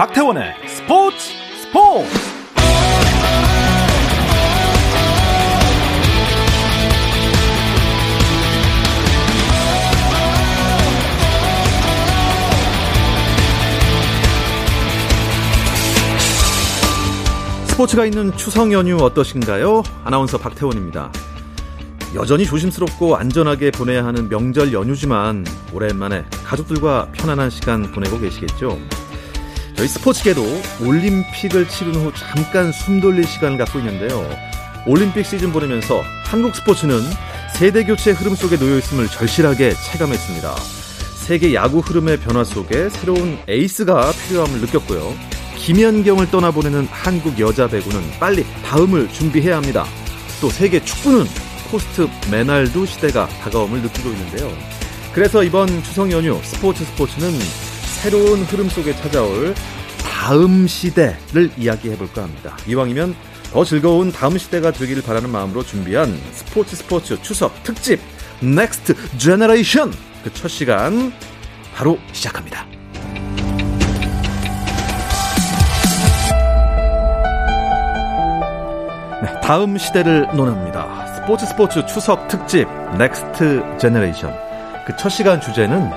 박태원의 0.00 0.54
스포츠 0.66 1.30
스포츠 1.60 2.08
스포츠가 17.66 18.06
있는 18.06 18.34
추석 18.38 18.72
연휴 18.72 18.96
어떠신가요? 18.96 19.82
아나운서 20.04 20.38
박태원입니다. 20.38 21.12
여전히 22.14 22.46
조심스럽고 22.46 23.16
안전하게 23.16 23.70
보내야 23.70 24.06
하는 24.06 24.30
명절 24.30 24.72
연휴지만 24.72 25.44
오랜만에 25.74 26.24
가족들과 26.46 27.08
편안한 27.12 27.50
시간 27.50 27.82
보내고 27.92 28.18
계시겠죠? 28.18 28.78
저희 29.80 29.88
스포츠계도 29.88 30.42
올림픽을 30.84 31.66
치른 31.66 31.94
후 31.94 32.12
잠깐 32.12 32.70
숨 32.70 33.00
돌릴 33.00 33.24
시간을 33.24 33.56
갖고 33.56 33.78
있는데요. 33.78 34.28
올림픽 34.84 35.24
시즌 35.24 35.52
보내면서 35.52 36.02
한국 36.26 36.54
스포츠는 36.54 37.00
세대 37.54 37.84
교체 37.84 38.10
흐름 38.10 38.34
속에 38.34 38.58
놓여 38.58 38.76
있음을 38.76 39.08
절실하게 39.08 39.72
체감했습니다. 39.72 40.54
세계 41.14 41.54
야구 41.54 41.78
흐름의 41.78 42.18
변화 42.18 42.44
속에 42.44 42.90
새로운 42.90 43.38
에이스가 43.48 44.12
필요함을 44.12 44.60
느꼈고요. 44.60 45.14
김연경을 45.56 46.30
떠나보내는 46.30 46.86
한국 46.90 47.40
여자 47.40 47.66
배구는 47.66 48.02
빨리 48.20 48.44
다음을 48.62 49.10
준비해야 49.10 49.56
합니다. 49.56 49.86
또 50.42 50.50
세계 50.50 50.84
축구는 50.84 51.24
포스트 51.70 52.06
메날두 52.30 52.84
시대가 52.84 53.26
다가옴을 53.28 53.80
느끼고 53.80 54.10
있는데요. 54.10 54.54
그래서 55.14 55.42
이번 55.42 55.82
추석 55.82 56.12
연휴 56.12 56.38
스포츠 56.42 56.84
스포츠는 56.84 57.30
새로운 58.02 58.42
흐름 58.44 58.68
속에 58.68 58.94
찾아올 58.96 59.54
다음 60.02 60.66
시대를 60.66 61.50
이야기해 61.56 61.96
볼까 61.96 62.22
합니다. 62.22 62.56
이왕이면 62.66 63.14
더 63.52 63.64
즐거운 63.64 64.12
다음 64.12 64.38
시대가 64.38 64.70
되기를 64.70 65.02
바라는 65.02 65.28
마음으로 65.30 65.62
준비한 65.62 66.18
스포츠 66.32 66.76
스포츠 66.76 67.20
추석 67.22 67.62
특집 67.62 68.00
Next 68.40 68.94
Generation 69.18 69.92
그 70.24 70.30
첫 70.34 70.48
시간 70.48 71.12
바로 71.74 71.98
시작합니다. 72.12 72.66
네, 79.22 79.40
다음 79.42 79.76
시대를 79.76 80.28
논합니다. 80.34 81.06
스포츠 81.16 81.44
스포츠 81.46 81.84
추석 81.86 82.26
특집 82.28 82.66
Next 82.98 83.62
Generation 83.78 84.32
그 84.86 84.96
첫 84.96 85.08
시간 85.10 85.40
주제는 85.40 85.90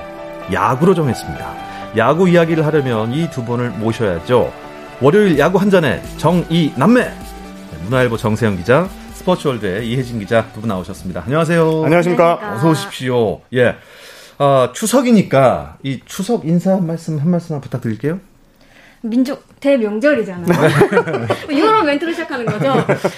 야구로 0.51 0.93
정했습니다. 0.93 1.72
야구 1.97 2.27
이야기를 2.27 2.65
하려면 2.65 3.13
이 3.13 3.29
두 3.29 3.43
분을 3.45 3.69
모셔야죠. 3.71 4.51
월요일 5.01 5.37
야구 5.39 5.57
한 5.59 5.69
잔에 5.69 6.01
정이 6.17 6.73
남매 6.77 7.01
네, 7.03 7.13
문화일보 7.83 8.17
정세영 8.17 8.57
기자 8.57 8.87
스포츠월드의 9.13 9.87
이혜진 9.89 10.19
기자 10.19 10.45
두 10.53 10.61
분 10.61 10.69
나오셨습니다. 10.69 11.23
안녕하세요. 11.25 11.83
안녕하십니까. 11.85 12.53
어서 12.55 12.69
오십시오. 12.69 13.41
예. 13.53 13.75
아, 14.39 14.71
추석이니까 14.73 15.77
이 15.83 15.99
추석 16.05 16.45
인사 16.45 16.71
한 16.71 16.87
말씀 16.87 17.19
한 17.19 17.29
말씀만 17.29 17.61
부탁드릴게요. 17.61 18.19
민족 19.05 19.43
대명절이잖아요. 19.59 20.45
뭐 21.47 21.51
이런 21.51 21.85
멘트로 21.85 22.11
시작하는 22.11 22.45
거죠. 22.45 22.73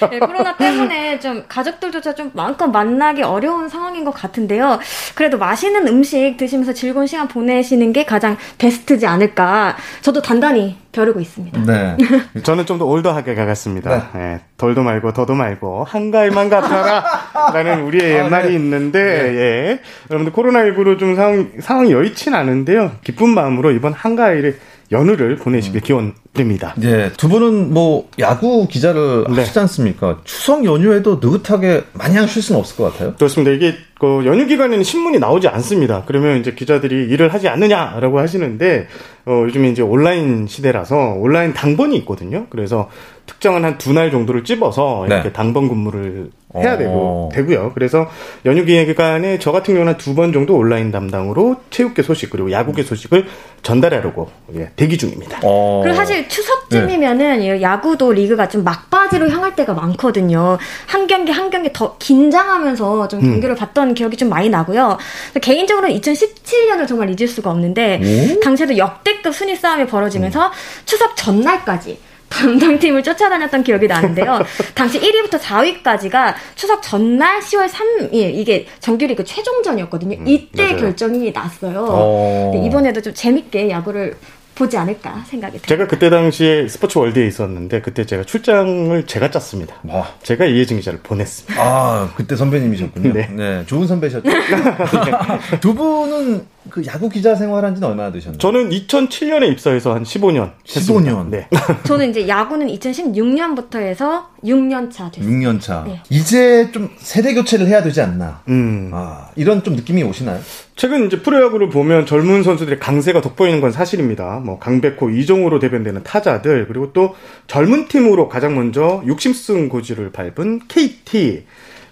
네, 0.09 0.17
코로나 0.19 0.55
때문에 0.57 1.19
좀 1.19 1.43
가족들조차 1.47 2.15
좀 2.15 2.31
마음껏 2.33 2.67
만나기 2.67 3.21
어려운 3.21 3.69
상황인 3.69 4.03
것 4.03 4.11
같은데요. 4.11 4.79
그래도 5.13 5.37
맛있는 5.37 5.87
음식 5.87 6.37
드시면서 6.37 6.73
즐거운 6.73 7.05
시간 7.05 7.27
보내시는 7.27 7.93
게 7.93 8.03
가장 8.03 8.35
베스트지 8.57 9.05
않을까. 9.05 9.75
저도 10.01 10.21
단단히 10.23 10.77
벼르고 10.91 11.19
있습니다. 11.19 11.61
네. 11.65 11.97
저는 12.43 12.65
좀 12.65 12.75
더 12.75 12.85
올드하게 12.85 13.35
가겠습니다. 13.35 14.11
네. 14.13 14.19
네. 14.19 14.39
덜도 14.57 14.83
말고 14.83 15.13
더도 15.13 15.33
말고 15.33 15.85
한가위만 15.85 16.49
같아라 16.49 17.05
라는 17.53 17.83
우리의 17.83 18.19
아, 18.19 18.25
옛말이 18.25 18.49
네. 18.49 18.55
있는데 18.55 19.01
네. 19.01 19.35
예. 19.37 19.79
여러분들 20.09 20.33
코로나19로 20.33 20.99
좀 20.99 21.15
상황, 21.15 21.51
상황이 21.61 21.91
여의치 21.93 22.31
않은데요. 22.31 22.91
기쁜 23.03 23.29
마음으로 23.29 23.71
이번 23.71 23.93
한가위를 23.93 24.59
연휴를 24.91 25.37
보내시길 25.37 25.81
음. 25.81 25.83
기원드립니다. 25.83 26.73
네, 26.77 27.11
두 27.13 27.27
분은 27.29 27.73
뭐 27.73 28.07
야구 28.19 28.67
기자를 28.67 29.25
네. 29.29 29.35
하시지 29.37 29.57
않습니까? 29.59 30.19
추석 30.23 30.63
연휴에도 30.65 31.19
느긋하게 31.21 31.83
마냥 31.93 32.27
쉴 32.27 32.41
수는 32.41 32.59
없을 32.59 32.77
것 32.77 32.91
같아요. 32.93 33.13
그렇습니다. 33.15 33.51
이게 33.51 33.73
그 33.99 34.23
연휴 34.25 34.45
기간에는 34.45 34.83
신문이 34.83 35.19
나오지 35.19 35.47
않습니다. 35.47 36.03
그러면 36.05 36.39
이제 36.39 36.53
기자들이 36.53 37.07
일을 37.09 37.33
하지 37.33 37.47
않느냐라고 37.47 38.19
하시는데 38.19 38.87
어, 39.25 39.43
요즘에 39.45 39.69
이제 39.69 39.81
온라인 39.81 40.45
시대라서 40.47 40.95
온라인 41.17 41.53
당번이 41.53 41.95
있거든요. 41.99 42.45
그래서 42.49 42.89
특정한 43.25 43.63
한 43.65 43.77
두 43.77 43.93
날 43.93 44.11
정도를 44.11 44.43
찝어서 44.43 45.07
이렇게 45.07 45.29
네. 45.29 45.33
당번 45.33 45.67
근무를 45.67 46.29
해야 46.61 46.77
되고 46.77 46.91
어. 46.91 47.29
되고요. 47.33 47.71
그래서 47.73 48.09
연휴 48.45 48.65
기간에 48.65 49.39
저 49.39 49.51
같은 49.51 49.73
경우는 49.73 49.97
두 49.97 50.15
번 50.15 50.31
정도 50.31 50.55
온라인 50.55 50.91
담당으로 50.91 51.57
체육계 51.71 52.01
소식 52.01 52.29
그리고 52.29 52.49
야구계 52.49 52.83
소식을 52.83 53.25
전달하려고 53.63 54.29
예, 54.55 54.69
대기 54.77 54.97
중입니다. 54.97 55.39
어. 55.43 55.81
그리고 55.83 55.97
사실 55.97 56.29
추석쯤이면은 56.29 57.39
네. 57.39 57.61
야구도 57.61 58.13
리그가 58.13 58.47
좀 58.47 58.63
막바지로 58.63 59.29
향할 59.29 59.55
때가 59.55 59.73
많거든요. 59.73 60.57
한 60.85 61.07
경기 61.07 61.31
한 61.31 61.49
경기 61.49 61.73
더 61.73 61.97
긴장하면서 61.97 63.07
좀 63.09 63.19
음. 63.19 63.31
경기를 63.31 63.55
음. 63.55 63.57
봤던 63.57 63.93
기억이 63.93 64.15
좀 64.15 64.29
많이 64.29 64.49
나고요. 64.49 64.97
개인적으로는 65.41 65.95
2017년을 65.99 66.87
정말 66.87 67.09
잊을 67.09 67.27
수가 67.27 67.51
없는데 67.51 68.01
오? 68.35 68.39
당시에도 68.39 68.77
역대급 68.77 69.33
순위 69.35 69.55
싸움이 69.55 69.87
벌어지면서 69.87 70.47
음. 70.47 70.51
추석 70.85 71.15
전날까지 71.17 71.99
담당팀을 72.35 73.03
쫓아다녔던 73.03 73.63
기억이 73.63 73.87
나는데요. 73.87 74.39
당시 74.73 74.99
1위부터 74.99 75.39
4위까지가 75.39 76.35
추석 76.55 76.81
전날 76.81 77.39
10월 77.39 77.69
3일 77.69 78.35
이게 78.35 78.65
정규리그 78.79 79.23
최종전이었거든요. 79.23 80.17
음, 80.19 80.27
이때 80.27 80.73
음, 80.73 80.77
결정이 80.77 81.31
났어요. 81.31 81.85
어... 81.89 82.63
이번에도 82.65 83.01
좀 83.01 83.13
재밌게 83.13 83.69
야구를 83.69 84.15
보지 84.55 84.77
않을까 84.77 85.23
생각이 85.27 85.57
듭니다. 85.57 85.67
제가 85.67 85.87
그때 85.87 86.09
당시에 86.09 86.67
스포츠 86.67 86.97
월드에 86.97 87.27
있었는데 87.27 87.81
그때 87.81 88.05
제가 88.05 88.23
출장을 88.23 89.05
제가 89.05 89.29
짰습니다. 89.29 89.75
와. 89.83 90.07
제가 90.23 90.45
이해진 90.45 90.77
기자를 90.77 90.99
보냈습니다. 91.03 91.61
아 91.61 92.13
그때 92.15 92.35
선배님이셨군요. 92.35 93.11
네, 93.13 93.27
네 93.27 93.65
좋은 93.65 93.85
선배셨죠. 93.85 94.23
두 95.59 95.75
분은 95.75 96.54
그 96.69 96.85
야구 96.85 97.09
기자 97.09 97.35
생활한 97.35 97.75
지는 97.75 97.87
얼마나 97.87 98.11
되셨나요? 98.11 98.39
저는 98.39 98.69
2007년에 98.69 99.51
입사해서 99.51 99.93
한 99.93 100.03
15년. 100.03 100.51
15년. 100.65 101.29
네. 101.29 101.47
저는 101.85 102.09
이제 102.09 102.27
야구는 102.27 102.67
2016년부터 102.67 103.77
해서 103.77 104.29
6년 104.43 104.91
차 104.91 105.09
됐습니다. 105.11 105.51
6년 105.51 105.61
차. 105.61 105.83
네. 105.85 106.01
이제 106.09 106.71
좀 106.71 106.89
세대 106.97 107.33
교체를 107.33 107.67
해야 107.67 107.83
되지 107.83 108.01
않나. 108.01 108.41
음. 108.47 108.91
아, 108.93 109.29
이런 109.35 109.63
좀 109.63 109.75
느낌이 109.75 110.03
오시나요? 110.03 110.39
최근 110.75 111.05
이제 111.05 111.21
프로야구를 111.21 111.69
보면 111.69 112.05
젊은 112.05 112.43
선수들의 112.43 112.79
강세가 112.79 113.21
돋보이는 113.21 113.61
건 113.61 113.71
사실입니다. 113.71 114.41
뭐 114.43 114.59
강백호, 114.59 115.09
이종호로 115.11 115.59
대변되는 115.59 116.03
타자들 116.03 116.67
그리고 116.67 116.91
또 116.93 117.15
젊은 117.47 117.87
팀으로 117.87 118.27
가장 118.27 118.55
먼저 118.55 119.01
60승 119.05 119.69
고지를 119.69 120.11
밟은 120.11 120.61
KT 120.67 121.45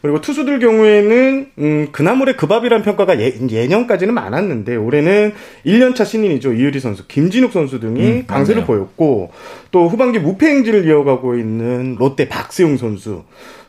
그리고 0.04 0.20
투수들 0.20 0.60
경우에는 0.60 1.52
음, 1.60 1.88
그나물의 1.94 2.36
그 2.36 2.46
밥이란 2.46 2.84
평가가 2.84 3.18
예, 3.22 3.34
예년까지는 3.50 4.14
많았는데 4.14 4.76
올해는 4.76 5.32
1년차 5.66 6.06
신인이죠. 6.06 6.52
이유리 6.52 6.82
선수, 6.82 7.08
김진욱 7.08 7.54
선수 7.54 7.80
등이 7.80 8.02
음, 8.02 8.24
강세를 8.28 8.66
보였고 8.66 9.32
또 9.72 9.88
후반기 9.88 10.20
무패 10.20 10.46
행진을 10.46 10.86
이어가고 10.86 11.36
있는 11.36 11.96
롯데 11.98 12.28
박세웅 12.28 12.76
선수 12.76 13.24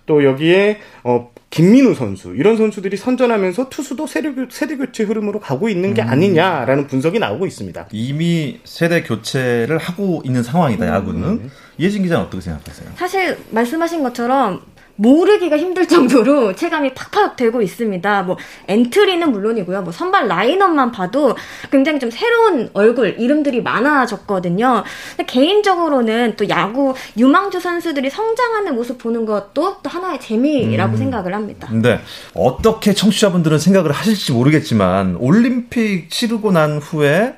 또 0.07 0.25
여기에 0.25 0.79
어 1.05 1.31
김민우 1.51 1.95
선수 1.95 2.35
이런 2.35 2.57
선수들이 2.57 2.97
선전하면서 2.97 3.69
투수도 3.69 4.09
세대, 4.09 4.33
세대 4.51 4.77
교체 4.77 5.05
흐름으로 5.05 5.39
가고 5.39 5.69
있는 5.69 5.95
게 5.95 6.03
음. 6.03 6.09
아니냐라는 6.09 6.89
분석이 6.89 7.21
나오고 7.21 7.47
있습니다. 7.47 7.87
이미 7.93 8.59
세대 8.65 9.05
교체를 9.05 9.79
하고 9.79 10.21
있는 10.25 10.43
상황이다 10.43 10.89
야구는 10.89 11.29
음. 11.29 11.51
이해진 11.79 12.03
기자는 12.03 12.25
어떻게 12.25 12.41
생각하세요? 12.41 12.91
사실 12.97 13.39
말씀하신 13.51 14.03
것처럼 14.03 14.74
모르기가 14.97 15.57
힘들 15.59 15.87
정도로 15.89 16.55
체감이 16.55 16.95
팍팍 16.95 17.37
되고 17.37 17.61
있습니다. 17.61 18.23
뭐 18.23 18.37
엔트리는 18.69 19.31
물론이고요. 19.31 19.83
뭐 19.83 19.93
선발 19.93 20.29
라인업만 20.29 20.93
봐도 20.93 21.37
굉장히 21.71 21.99
좀 21.99 22.11
새로운 22.11 22.71
얼굴 22.73 23.17
이름들이 23.19 23.63
많아졌거든요. 23.63 24.85
근데 25.17 25.27
개인적으로는 25.27 26.35
또 26.37 26.49
야구 26.49 26.95
유망주 27.17 27.61
선수들이 27.61 28.11
성장하는 28.11 28.75
모습 28.75 28.99
보는 28.99 29.25
것도 29.27 29.77
또 29.83 29.91
하나의 29.91 30.21
재미라고 30.21 30.95
음. 30.95 30.97
생각을 30.97 31.35
합니다. 31.35 31.69
네. 31.73 32.01
어떻게 32.35 32.95
청취자분들은 32.95 33.59
생각을 33.59 33.93
하실지 33.93 34.33
모르겠지만 34.33 35.17
올림픽 35.17 36.11
치르고 36.11 36.53
난 36.53 36.79
후에 36.79 37.35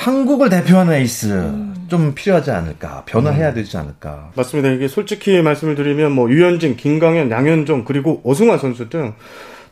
한국을 0.00 0.48
대표하는 0.48 0.94
에이스 0.94 1.26
음. 1.26 1.86
좀 1.88 2.14
필요하지 2.14 2.50
않을까 2.50 3.04
변화해야 3.04 3.50
음. 3.50 3.54
되지 3.54 3.76
않을까 3.76 4.30
맞습니다 4.34 4.70
이게 4.70 4.88
솔직히 4.88 5.42
말씀을 5.42 5.74
드리면 5.74 6.12
뭐 6.12 6.30
류현진, 6.30 6.76
김광현, 6.76 7.30
양현종 7.30 7.84
그리고 7.84 8.20
오승환 8.24 8.58
선수 8.58 8.88
등 8.88 9.12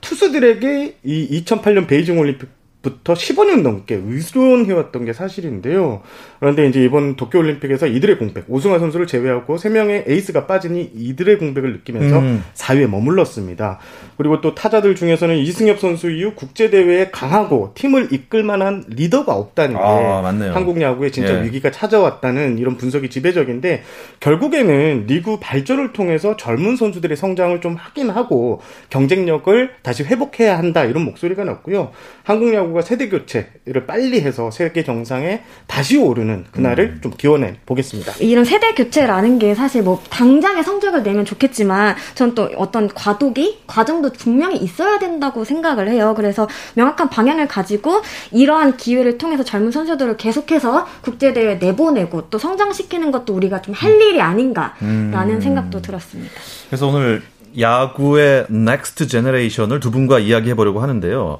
투수들에게 0.03 0.97
이 1.03 1.43
2008년 1.45 1.87
베이징 1.87 2.19
올림픽 2.19 2.51
부터 2.83 3.15
15년 3.15 3.63
넘게 3.63 4.01
의존해왔던 4.07 5.05
게 5.05 5.13
사실인데요. 5.13 6.03
그런데 6.41 6.67
이제 6.67 6.83
이번 6.83 7.17
도쿄올림픽에서 7.17 7.87
이들의 7.87 8.19
공백, 8.19 8.45
오승환 8.49 8.79
선수를 8.81 9.07
제외하고 9.07 9.57
3명의 9.57 10.09
에이스가 10.09 10.47
빠지니 10.47 10.93
이들의 10.95 11.39
공백을 11.39 11.73
느끼면서 11.73 12.19
음. 12.19 12.45
4위에 12.55 12.89
머물렀습니다. 12.89 13.79
그리고 14.17 14.41
또 14.41 14.55
타자들 14.55 14.95
중에서는 14.95 15.37
이승엽 15.37 15.79
선수 15.81 16.11
이후 16.11 16.35
국제대회에 16.35 17.11
강하고 17.11 17.73
팀을 17.75 18.13
이끌 18.13 18.43
만한 18.43 18.85
리더가 18.89 19.35
없다는 19.35 19.77
게 19.77 19.83
아, 19.83 20.23
한국 20.53 20.81
야구에 20.81 21.11
진짜 21.11 21.39
예. 21.39 21.45
위기가 21.45 21.71
찾아왔다는 21.71 22.59
이런 22.59 22.77
분석이 22.77 23.11
지배적인데 23.11 23.83
결국에는 24.21 25.07
리그 25.07 25.39
발전을 25.41 25.93
통해서 25.93 26.37
젊은 26.37 26.77
선수들의 26.77 27.17
성장을 27.17 27.61
좀 27.61 27.75
확인하고 27.75 28.61
경쟁력을 28.91 29.71
다시 29.83 30.05
회복해야 30.05 30.59
한다 30.59 30.85
이런 30.85 31.05
목소리가 31.05 31.45
났고요. 31.45 31.91
한국 32.23 32.53
야구가 32.53 32.83
세대 32.83 33.09
교체를 33.09 33.87
빨리 33.87 34.21
해서 34.21 34.51
세계 34.51 34.85
정상에 34.85 35.43
다시 35.67 35.97
오르는 35.97 36.28
그날을 36.53 36.85
음. 36.97 37.01
좀 37.03 37.13
기원해 37.17 37.57
보겠습니다. 37.67 38.13
이런 38.21 38.45
세대 38.45 38.75
교체라는 38.75 39.39
게 39.39 39.55
사실 39.55 39.83
뭐 39.83 40.01
당장의 40.11 40.63
성적을 40.65 41.03
내면 41.03 41.25
좋겠지만 41.25 41.97
전 42.15 42.29
또 42.35 42.49
어떤 42.57 42.89
과도기 42.89 43.61
과정도 43.67 44.13
분명히 44.13 44.59
있어야 44.59 44.99
된다고 44.99 45.45
생각을 45.45 45.89
해요. 45.89 46.13
그래서 46.15 46.47
명확한 46.75 47.09
방향을 47.11 47.49
가지고 47.49 48.03
이러한 48.31 48.77
기회를 48.77 49.19
통해서 49.19 49.43
젊은 49.43 49.71
선수들을 49.73 50.17
계속해서 50.19 50.87
국제 51.01 51.33
대회에 51.33 51.55
내보내고 51.57 52.29
또 52.31 52.39
성장시키는 52.39 53.11
것도 53.11 53.35
우리가 53.35 53.63
좀 53.63 53.75
할 53.75 54.01
일이 54.01 54.21
아닌가라는 54.21 55.31
음. 55.37 55.41
생각도 55.41 55.81
들었습니다. 55.83 56.33
그래서 56.69 56.87
오늘 56.89 57.23
야구의 57.59 58.47
Next 58.49 59.07
Generation을 59.09 59.81
두 59.81 59.91
분과 59.91 60.19
이야기해 60.19 60.55
보려고 60.55 60.81
하는데요. 60.81 61.39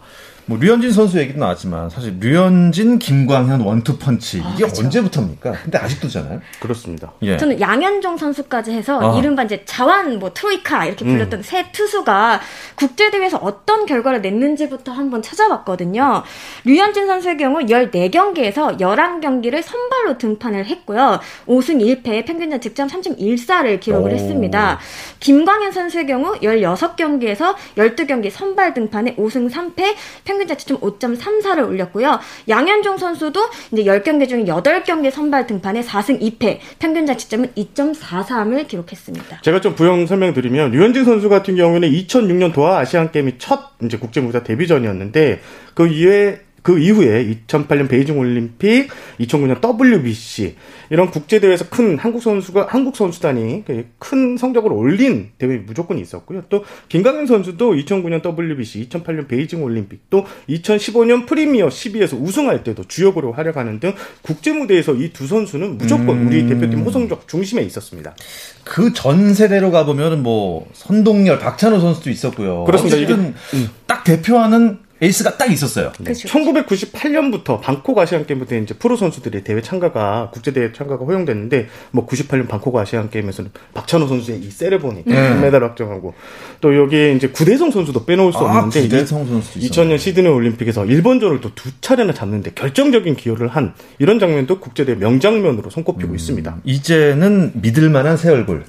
뭐 0.49 0.57
류현진 0.57 0.93
선수 0.93 1.19
얘기도 1.19 1.39
나왔지만 1.41 1.91
사실 1.91 2.17
류현진, 2.21 2.99
김광현 2.99 3.61
원투펀치 3.61 4.41
아, 4.43 4.53
이게 4.55 4.65
그렇죠. 4.65 4.83
언제부터입니까? 4.83 5.53
근데 5.53 5.77
아직도잖아요. 5.77 6.41
그렇습니다. 6.59 7.13
예. 7.21 7.37
저는 7.37 7.61
양현종 7.61 8.17
선수까지 8.17 8.73
해서 8.73 8.99
아. 8.99 9.19
이른바 9.19 9.43
이제 9.43 9.63
좌완 9.67 10.19
뭐 10.19 10.33
트로이카 10.33 10.87
이렇게 10.87 11.05
음. 11.05 11.13
불렸던 11.13 11.41
음. 11.41 11.43
세 11.43 11.71
투수가 11.71 12.41
국제 12.77 13.11
대회에서 13.11 13.37
어떤 13.37 13.85
결과를 13.85 14.23
냈는지부터 14.23 14.91
한번 14.91 15.21
찾아봤거든요. 15.21 16.23
류현진 16.65 17.07
선수의 17.07 17.37
경우 17.37 17.59
14경기에서 17.61 18.81
11경기를 18.81 19.61
선발로 19.63 20.17
등판을 20.17 20.65
했고요. 20.65 21.21
5승 21.47 22.03
1패 22.03 22.25
평균 22.25 22.59
득점 22.59 22.89
3.14를 22.89 23.81
기록을 23.81 24.13
오. 24.13 24.15
했습니다. 24.15 24.79
김광현 25.21 25.73
선수의 25.73 26.07
경우 26.07 26.33
16경기에서 26.41 27.55
12경기 27.77 28.31
선발 28.31 28.73
등판에 28.73 29.17
5승 29.17 29.51
3패 29.51 29.95
평균 30.25 30.38
평균 30.39 30.47
자체점 30.47 30.81
5.34를 30.81 31.69
올렸고요. 31.69 32.21
양현종 32.49 32.97
선수도 32.97 33.41
이제 33.73 33.83
10경기 33.83 34.29
중에 34.29 34.45
8경기 34.45 35.11
선발 35.11 35.49
등판에 35.49 35.83
4승 35.83 36.21
2패, 36.21 36.59
평균 36.79 37.07
자체점은 37.07 37.49
2.43을 37.57 38.69
기록했습니다. 38.69 39.41
제가 39.43 39.61
좀 39.61 39.75
부연 39.75 40.07
설명드리면 40.07 40.71
류현진 40.71 41.05
선수 41.05 41.29
같은 41.29 41.57
경우에는 41.57 41.91
2006년 41.91 42.53
도하 42.53 42.79
아시안 42.79 43.11
게임이 43.11 43.39
첫 43.39 43.73
이제 43.83 43.99
국제 43.99 44.21
무대 44.21 44.45
데뷔전이었는데 44.45 45.41
그 45.75 45.89
이후에 45.89 46.41
그 46.69 46.79
이후에 46.79 47.35
2008년 47.47 47.89
베이징 47.89 48.19
올림픽, 48.19 48.91
2009년 49.21 49.59
WBC 49.63 50.55
이런 50.91 51.11
국제 51.11 51.41
대회에서 51.41 51.71
큰 51.71 51.97
한국 51.99 52.21
선수가 52.23 52.67
한국 52.69 52.95
선수단이 52.95 53.65
큰 53.99 54.37
성적을 54.37 54.71
올린 54.75 55.31
대회 55.39 55.57
무조건 55.57 55.99
있었고요. 55.99 56.43
또 56.51 56.67
김강현 56.91 57.27
선수도 57.27 57.73
2009년 57.73 58.23
WBC, 58.23 58.87
2008년 58.91 59.29
베이징 59.29 59.63
올림픽, 59.63 60.11
또 60.11 60.27
2015년 60.51 61.27
프리미어 61.27 61.69
12에서 61.69 62.21
우승할 62.21 62.63
때도 62.65 62.85
주역으로 62.85 63.33
활약하는 63.33 63.81
등 63.81 63.95
국제 64.21 64.53
무대에서 64.53 64.93
이 64.93 65.09
두 65.15 65.27
선수는 65.27 65.79
무조건 65.79 66.11
음... 66.19 66.27
우리 66.27 66.47
대표팀 66.47 66.81
호성적 66.81 67.29
중심에 67.29 67.63
있었습니다. 67.63 68.15
그 68.65 68.93
전 68.93 69.33
세대로 69.33 69.71
가보면 69.71 70.23
뭐 70.23 70.69
선동열, 70.75 71.39
박찬호 71.39 71.81
선수도 71.81 72.11
있었고요. 72.11 72.65
그렇습니다. 72.65 72.99
이게 72.99 73.15
음. 73.15 73.35
딱 73.87 74.05
대표하는 74.05 74.81
에이스가 75.03 75.37
딱 75.37 75.51
있었어요. 75.53 75.93
네. 75.99 76.13
1998년부터 76.13 77.61
방콕 77.61 77.99
아시안 77.99 78.27
게임부터 78.27 78.57
이제 78.57 78.75
프로 78.75 78.97
선수들의 78.97 79.45
대회 79.45 79.61
참가가 79.61 80.31
국제 80.33 80.53
대회 80.53 80.73
참가가 80.73 81.05
허용됐는데 81.05 81.69
뭐 81.91 82.07
98년 82.07 82.49
방콕 82.49 82.75
아시안 82.77 83.11
게임에서는 83.11 83.51
박찬호 83.75 84.07
선수의 84.09 84.41
이 84.41 84.51
세레보니 84.51 85.05
네. 85.07 85.35
메달 85.35 85.63
확정하고 85.65 86.15
또 86.61 86.77
여기에 86.77 87.13
이제 87.13 87.29
구대성 87.29 87.71
선수도 87.71 88.05
빼놓을 88.07 88.33
수 88.33 88.39
아, 88.39 88.59
없는데 88.59 88.83
구대성 88.83 89.27
선수 89.27 89.59
2000년 89.59 89.99
시드니 89.99 90.27
올림픽에서 90.29 90.87
일본전을 90.87 91.41
또 91.41 91.49
두 91.59 91.71
차례나 91.81 92.13
잡는데 92.15 92.53
결정적인 92.55 93.17
기여를 93.17 93.49
한 93.49 93.75
이런 93.99 94.21
장면도 94.21 94.61
국제 94.61 94.85
대회 94.85 94.95
명장면으로 94.95 95.71
손꼽히고 95.71 96.13
음, 96.13 96.15
있습니다. 96.15 96.59
이제는 96.65 97.51
믿을 97.55 97.91
만한 97.91 98.17
새 98.17 98.31
얼굴 98.31 98.65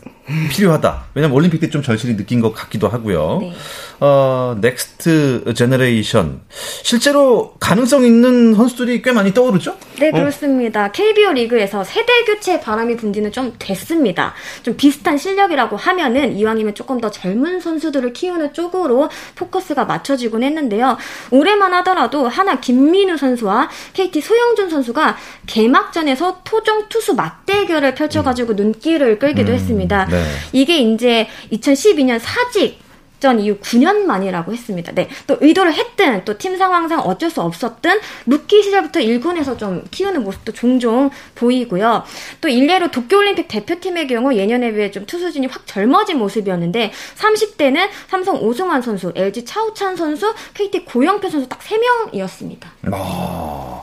필요하다. 0.52 1.06
왜냐면 1.16 1.36
올림픽 1.36 1.60
때 1.60 1.70
좀 1.70 1.84
절실히 1.84 2.18
느낀 2.18 2.42
것 2.42 2.52
같기도 2.54 2.88
하고요. 2.88 3.38
네. 3.42 3.54
어, 4.00 4.58
next 4.60 5.54
generation. 5.56 6.42
실제로 6.84 7.54
가능성 7.60 8.04
있는 8.06 8.56
선수들이 8.56 9.02
꽤 9.04 9.12
많이 9.12 9.34
떠오르죠? 9.34 9.76
네, 10.00 10.10
그렇습니다. 10.12 10.86
어. 10.86 10.92
KBO 10.92 11.34
리그에서 11.34 11.84
세대 11.84 12.24
교체 12.26 12.60
바람이 12.60 12.96
분지는 12.98 13.32
좀 13.32 13.54
됐습니다. 13.60 14.34
좀 14.64 14.76
비슷한 14.78 15.18
실력이라고 15.18 15.76
하면은 15.78 16.36
이왕이면 16.36 16.74
조금 16.74 17.00
더 17.00 17.12
젊은 17.12 17.60
선수들을 17.60 18.14
키우는 18.14 18.54
쪽으로 18.54 19.10
포커스가 19.36 19.86
맞춰지곤 19.86 20.42
했는데요. 20.44 20.98
올해만 21.32 21.74
하더라도 21.76 22.28
한화 22.28 22.60
김민우 22.60 23.18
선수와 23.18 23.70
KT 23.94 24.22
소형준 24.22 24.70
선수가 24.70 25.18
개막전에서 25.46 26.42
토종 26.44 26.86
투수 26.90 27.14
맞대결을 27.16 27.94
펼쳐가지고 27.96 28.54
음. 28.54 28.56
눈길을 28.56 29.20
끌기도 29.20 29.52
음, 29.52 29.56
했습니다. 29.56 30.06
네. 30.10 30.19
이게 30.54 30.78
이제 30.80 31.28
2012년 31.52 32.20
사직 32.20 32.80
전 33.20 33.38
이후 33.38 33.58
9년 33.60 34.06
만이라고 34.06 34.54
했습니다. 34.54 34.94
네. 34.94 35.10
또 35.28 35.36
의도를 35.42 35.74
했든 35.74 36.24
또 36.24 36.38
팀 36.38 36.58
상황상 36.58 37.02
어쩔 37.02 37.30
수 37.30 37.42
없었든 37.42 38.00
루키 38.28 38.64
시절부터 38.64 39.02
1군에서 39.02 39.58
좀 39.58 39.84
키우는 39.92 40.24
모습도 40.24 40.54
종종 40.54 41.10
보이고요. 41.36 42.04
또 42.40 42.48
일례로 42.48 42.92
도쿄올림픽 42.92 43.50
대표팀의 43.50 44.08
경우 44.08 44.34
예년에 44.34 44.72
비해 44.72 44.90
좀 44.90 45.06
투수진이 45.06 45.48
확 45.48 45.68
젊어진 45.68 46.18
모습이었는데 46.18 46.94
30대는 47.18 47.90
삼성 48.08 48.38
오승환 48.42 48.82
선수, 48.82 49.12
LG 49.14 49.44
차우찬 49.44 49.98
선수, 49.98 50.34
KT 50.54 50.86
고영표 50.86 51.30
선수 51.30 51.50
딱 51.50 51.60
3명이었습니다. 51.60 52.64
아, 52.94 53.82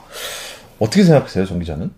어떻게 0.79 1.03
생각하세요, 1.03 1.45
정 1.45 1.59
기자는? 1.59 1.91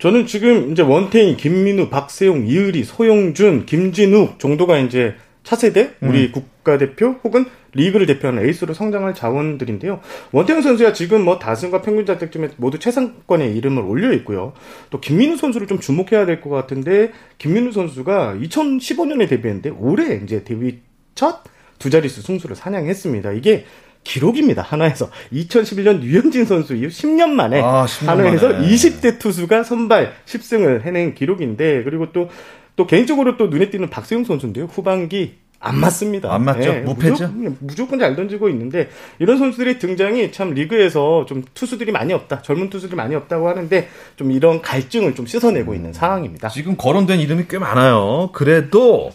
저는 0.00 0.26
지금 0.26 0.72
이제 0.72 0.82
원태인, 0.82 1.36
김민우, 1.36 1.90
박세용, 1.90 2.46
이의리, 2.46 2.84
소영준, 2.84 3.66
김진욱 3.66 4.38
정도가 4.38 4.78
이제 4.78 5.14
차세대 5.42 5.94
우리 6.00 6.26
음. 6.26 6.32
국가대표 6.32 7.16
혹은 7.22 7.44
리그를 7.72 8.06
대표하는 8.06 8.44
에이스로 8.46 8.74
성장할 8.74 9.14
자원들인데요. 9.14 10.00
원태영 10.32 10.62
선수가 10.62 10.92
지금 10.92 11.24
뭐 11.24 11.38
다승과 11.38 11.82
평균 11.82 12.04
자책점에 12.06 12.50
모두 12.56 12.78
최상권에 12.78 13.48
이름을 13.52 13.82
올려 13.82 14.12
있고요. 14.14 14.54
또 14.90 15.00
김민우 15.00 15.36
선수를 15.36 15.66
좀 15.66 15.78
주목해야 15.78 16.26
될 16.26 16.40
것 16.40 16.50
같은데 16.50 17.12
김민우 17.38 17.72
선수가 17.72 18.38
2015년에 18.40 19.28
데뷔했는데 19.28 19.70
올해 19.70 20.16
이제 20.16 20.42
데뷔 20.44 20.80
첫 21.14 21.44
두 21.80 21.90
자릿수 21.90 22.22
승수를 22.22 22.54
사냥했습니다. 22.54 23.32
이게 23.32 23.64
기록입니다. 24.04 24.62
하나에서 24.62 25.10
2011년 25.32 26.00
류현진 26.00 26.44
선수 26.44 26.74
이후 26.74 26.88
10년 26.88 27.30
만에 27.30 27.60
아, 27.60 27.84
10년 27.84 28.06
하나에서 28.06 28.48
만에. 28.48 28.68
20대 28.68 29.18
투수가 29.18 29.64
선발 29.64 30.14
10승을 30.26 30.82
해낸 30.82 31.14
기록인데 31.14 31.84
그리고 31.84 32.12
또또 32.12 32.86
개인적으로 32.86 33.36
또 33.36 33.48
눈에 33.48 33.70
띄는 33.70 33.90
박세용 33.90 34.24
선수인데요. 34.24 34.64
후반기 34.64 35.38
안 35.62 35.78
맞습니다. 35.78 36.32
안 36.32 36.44
맞죠. 36.44 36.72
네, 36.72 36.80
무패죠. 36.80 37.10
무조건, 37.10 37.56
무조건, 37.60 37.98
잘 37.98 38.16
던지고 38.16 38.48
있는데 38.48 38.88
이런 39.18 39.36
선수들의 39.36 39.78
등장이 39.78 40.32
참 40.32 40.54
리그에서 40.54 41.26
좀 41.26 41.44
투수들이 41.52 41.92
많이 41.92 42.14
없다. 42.14 42.40
젊은 42.40 42.70
투수들이 42.70 42.96
많이 42.96 43.14
없다고 43.14 43.46
하는데 43.46 43.88
좀 44.16 44.32
이런 44.32 44.62
갈증을 44.62 45.14
좀 45.14 45.26
씻어내고 45.26 45.74
있는 45.74 45.92
상황입니다. 45.92 46.48
지금 46.48 46.76
거론된 46.78 47.20
이름이 47.20 47.44
꽤 47.50 47.58
많아요. 47.58 48.30
그래도 48.32 49.12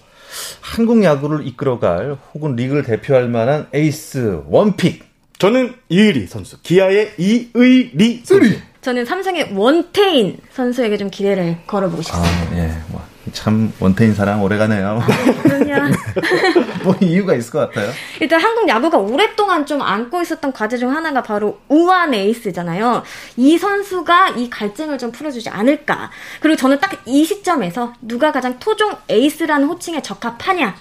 한국 0.62 1.04
야구를 1.04 1.46
이끌어갈 1.48 2.18
혹은 2.34 2.56
리그를 2.56 2.84
대표할 2.84 3.28
만한 3.30 3.68
에이스 3.74 4.42
원픽. 4.48 5.04
저는 5.38 5.74
이의리 5.90 6.28
선수. 6.28 6.58
기아의 6.62 7.14
이의리 7.18 8.22
선수. 8.24 8.58
저는 8.82 9.06
삼성의 9.06 9.54
원태인 9.54 10.38
선수에게 10.54 10.98
좀 10.98 11.10
기대를 11.10 11.58
걸어보고 11.68 12.02
싶습니다. 12.04 12.30
아, 12.30 12.58
예. 12.58 12.72
뭐. 12.90 13.02
참 13.34 13.74
원태인 13.80 14.14
사랑 14.14 14.44
오래가네요. 14.44 15.02
그러냐. 15.44 15.90
뭐 16.86 16.96
이유가 17.02 17.34
있을 17.34 17.52
것 17.52 17.60
같아요. 17.60 17.92
일단 18.22 18.40
한국 18.40 18.68
야구가 18.68 18.98
오랫동안 18.98 19.66
좀 19.66 19.82
안고 19.82 20.22
있었던 20.22 20.54
과제 20.54 20.78
중 20.78 20.96
하나가 20.96 21.24
바로 21.24 21.60
우한 21.68 22.14
에이스잖아요. 22.14 23.04
이 23.38 23.58
선수가 23.58 24.30
이 24.30 24.50
갈증을 24.50 24.98
좀 24.98 25.12
풀어주지 25.12 25.50
않을까. 25.50 26.12
그리고 26.40 26.56
저는 26.58 26.80
딱 26.80 26.96
이 27.06 27.24
시점에서 27.24 27.94
누가 28.02 28.32
가장 28.32 28.58
토종 28.60 28.92
에이스라는 29.10 29.68
호칭에 29.68 30.02
적합하냐. 30.02 30.76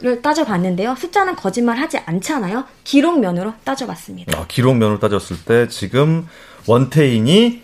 를 0.00 0.22
따져봤는데요. 0.22 0.94
숫자는 0.94 1.34
거짓말하지 1.34 1.98
않잖아요. 2.06 2.64
기록면으로 2.84 3.54
따져봤습니다. 3.64 4.38
아, 4.38 4.44
기록면으로 4.46 5.00
따졌을 5.00 5.44
때 5.44 5.66
지금 5.66 6.28
원태인이 6.68 7.62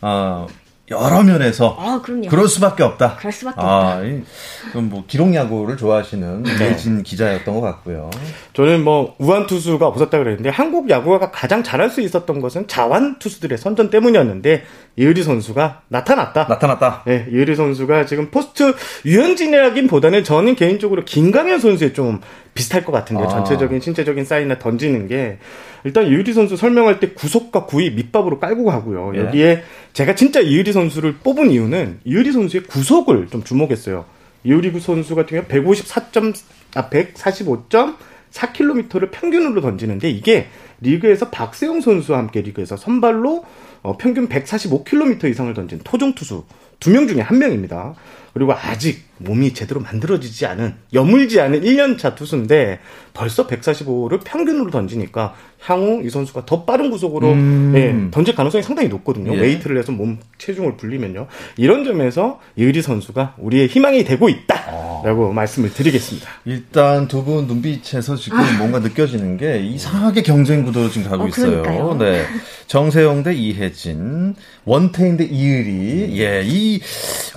어, 0.00 0.48
여러 0.90 1.22
면에서 1.22 1.76
아, 1.78 2.00
그럼요. 2.02 2.28
그럴 2.28 2.48
수밖에 2.48 2.82
없다. 2.82 3.16
그럴 3.18 3.32
수밖에 3.32 3.60
아, 3.60 4.02
이, 4.02 4.22
그럼 4.70 4.88
뭐 4.88 5.04
기록 5.06 5.34
야구를 5.34 5.76
좋아하시는 5.76 6.42
네. 6.42 6.70
이진 6.72 7.02
기자였던 7.02 7.54
것 7.54 7.60
같고요. 7.60 8.10
저는 8.54 8.84
뭐 8.84 9.14
우한 9.18 9.46
투수가 9.46 9.86
없었다 9.86 10.18
그랬는데 10.18 10.48
한국 10.48 10.88
야구가 10.88 11.30
가장 11.30 11.62
잘할 11.62 11.90
수 11.90 12.00
있었던 12.00 12.40
것은 12.40 12.68
자완 12.68 13.18
투수들의 13.18 13.58
선전 13.58 13.90
때문이었는데 13.90 14.64
이의리 14.96 15.22
선수가 15.22 15.82
나타났다. 15.88 16.46
나타났다. 16.48 17.02
네, 17.06 17.26
이의리 17.30 17.54
선수가 17.54 18.06
지금 18.06 18.30
포스트 18.30 18.74
유현진이라기보다는 19.04 20.24
저는 20.24 20.56
개인적으로 20.56 21.04
김강현 21.04 21.60
선수에 21.60 21.92
좀 21.92 22.20
비슷할 22.54 22.84
것 22.84 22.92
같은데요. 22.92 23.26
아. 23.26 23.30
전체적인 23.30 23.80
신체적인 23.80 24.24
사인을 24.24 24.58
던지는 24.58 25.06
게 25.06 25.38
일단 25.84 26.06
이의리 26.06 26.32
선수 26.32 26.56
설명할 26.56 26.98
때 26.98 27.10
구속과 27.10 27.66
구위 27.66 27.90
밑밥으로 27.90 28.40
깔고 28.40 28.64
가고요. 28.64 29.12
예. 29.14 29.20
여기에 29.20 29.62
제가 29.92 30.14
진짜 30.14 30.40
이의리 30.40 30.72
선수 30.72 30.77
를 31.02 31.14
뽑은 31.22 31.50
이유는 31.50 32.00
이의리 32.04 32.32
선수의 32.32 32.64
구속을 32.64 33.28
좀 33.28 33.42
주목했어요. 33.42 34.04
이의리 34.44 34.78
선수 34.80 35.14
같은 35.14 35.46
경우 35.46 35.48
154점 35.48 36.34
아 36.74 36.88
145.4km를 36.88 39.10
평균으로 39.10 39.60
던지는데 39.60 40.10
이게 40.10 40.48
리그에서 40.80 41.30
박세웅 41.30 41.80
선수와 41.80 42.18
함께 42.18 42.40
리그에서 42.42 42.76
선발로 42.76 43.44
어, 43.82 43.96
평균 43.96 44.28
145km 44.28 45.30
이상을 45.30 45.52
던진 45.54 45.80
토종 45.84 46.14
투수 46.14 46.44
두 46.80 46.90
명 46.90 47.08
중에 47.08 47.20
한 47.20 47.38
명입니다. 47.38 47.94
그리고 48.38 48.52
아직 48.52 49.02
몸이 49.18 49.52
제대로 49.52 49.80
만들어지지 49.80 50.46
않은 50.46 50.74
여물지 50.94 51.40
않은 51.40 51.62
1년차 51.62 52.14
투수인데 52.14 52.78
벌써 53.12 53.48
145를 53.48 54.20
평균으로 54.22 54.70
던지니까 54.70 55.34
향후 55.60 56.02
이 56.04 56.08
선수가 56.10 56.46
더 56.46 56.64
빠른 56.64 56.88
구속으로 56.88 57.32
음. 57.32 57.72
예, 57.74 58.10
던질 58.12 58.36
가능성이 58.36 58.62
상당히 58.62 58.88
높거든요. 58.88 59.34
예. 59.34 59.40
웨이트를 59.40 59.76
해서 59.76 59.90
몸 59.90 60.18
체중을 60.38 60.76
불리면요. 60.76 61.26
이런 61.56 61.82
점에서 61.84 62.38
이의리 62.54 62.80
선수가 62.80 63.34
우리의 63.38 63.66
희망이 63.66 64.04
되고 64.04 64.28
있다라고 64.28 65.32
말씀을 65.32 65.72
드리겠습니다. 65.74 66.28
일단 66.44 67.08
두 67.08 67.24
분 67.24 67.48
눈빛에서 67.48 68.14
지금 68.14 68.38
뭔가 68.56 68.78
느껴지는 68.78 69.36
게 69.36 69.58
이상하게 69.58 70.22
경쟁 70.22 70.62
구도로 70.62 70.88
지금 70.88 71.10
가고 71.10 71.24
어, 71.24 71.26
있어요. 71.28 71.96
네. 71.98 72.24
정세영 72.68 73.24
대 73.24 73.34
이혜진, 73.34 74.36
원태인 74.64 75.16
대 75.16 75.24
이의리. 75.24 76.20
예, 76.20 76.42
이, 76.46 76.80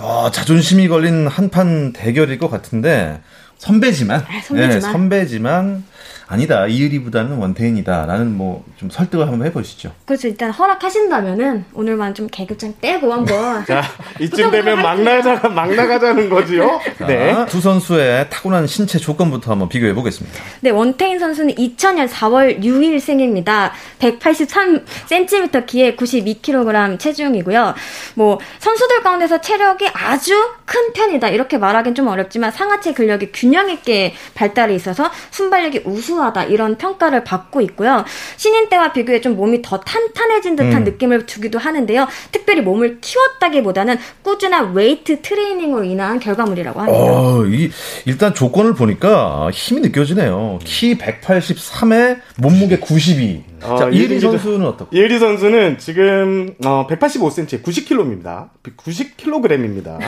어, 0.02 0.30
자존심이 0.30 0.88
걸린 0.88 1.26
한판 1.28 1.92
대결일 1.92 2.38
것 2.38 2.50
같은데, 2.50 3.20
선배지만, 3.58 4.20
아, 4.20 4.40
선배지만. 4.42 4.76
예, 4.76 4.80
선배지만, 4.80 5.84
아니다. 6.32 6.66
이의리보다는 6.66 7.36
원태인이다라는 7.36 8.36
뭐 8.36 8.64
좀 8.82 8.90
설득을 8.90 9.28
한번 9.28 9.46
해보시죠. 9.46 9.92
그렇죠. 10.06 10.26
일단 10.26 10.50
허락하신다면은 10.50 11.66
오늘만 11.72 12.14
좀 12.14 12.26
계급장 12.26 12.74
빼고 12.80 13.12
한번 13.12 13.62
자, 13.64 13.80
이쯤 14.18 14.50
되면 14.50 14.82
막 14.82 15.00
나가자, 15.00 15.48
막 15.48 15.72
나가자는 15.72 16.28
거지요? 16.28 16.80
자, 16.98 17.06
네. 17.06 17.46
두 17.46 17.60
선수의 17.60 18.28
타고난 18.28 18.66
신체 18.66 18.98
조건부터 18.98 19.52
한번 19.52 19.68
비교해 19.68 19.94
보겠습니다. 19.94 20.36
네, 20.62 20.70
원태인 20.70 21.20
선수는 21.20 21.54
2000년 21.54 22.08
4월 22.08 22.60
6일 22.60 22.98
생입니다. 22.98 23.72
183cm 24.00 25.66
키에 25.66 25.94
92kg 25.94 26.98
체중이고요. 26.98 27.74
뭐 28.14 28.40
선수들 28.58 29.02
가운데서 29.02 29.40
체격이 29.40 29.88
아주 29.92 30.32
큰 30.64 30.92
편이다 30.92 31.28
이렇게 31.28 31.56
말하기는 31.58 31.94
좀 31.94 32.08
어렵지만 32.08 32.50
상하체 32.50 32.94
근력이 32.94 33.30
균형 33.32 33.70
있게 33.70 34.14
발달해 34.34 34.74
있어서 34.74 35.10
순발력이 35.30 35.82
우수 35.84 36.20
하다 36.24 36.44
이런 36.44 36.76
평가를 36.76 37.24
받고 37.24 37.60
있고요. 37.62 38.04
신인 38.36 38.68
때와 38.68 38.92
비교해 38.92 39.20
좀 39.20 39.36
몸이 39.36 39.62
더 39.62 39.80
탄탄해진 39.80 40.56
듯한 40.56 40.82
음. 40.82 40.84
느낌을 40.84 41.26
주기도 41.26 41.58
하는데요. 41.58 42.06
특별히 42.30 42.60
몸을 42.62 42.98
키웠다기보다는 43.00 43.98
꾸준한 44.22 44.74
웨이트 44.74 45.22
트레이닝으로 45.22 45.84
인한 45.84 46.18
결과물이라고 46.18 46.80
합니다. 46.80 46.98
어, 46.98 47.44
이, 47.46 47.70
일단 48.06 48.34
조건을 48.34 48.74
보니까 48.74 49.50
힘이 49.52 49.80
느껴지네요. 49.82 50.58
키 50.64 50.96
183에 50.96 52.18
몸무게 52.36 52.78
92. 52.78 53.44
아, 53.64 53.76
자, 53.76 53.88
이리 53.88 54.04
이의리 54.04 54.20
선수는 54.20 54.66
어떻고? 54.66 54.96
이의리 54.96 55.18
선수는 55.18 55.78
지금 55.78 56.54
어, 56.64 56.86
185cm, 56.88 57.62
90kg입니다. 57.62 58.48
90kg입니다. 58.76 59.98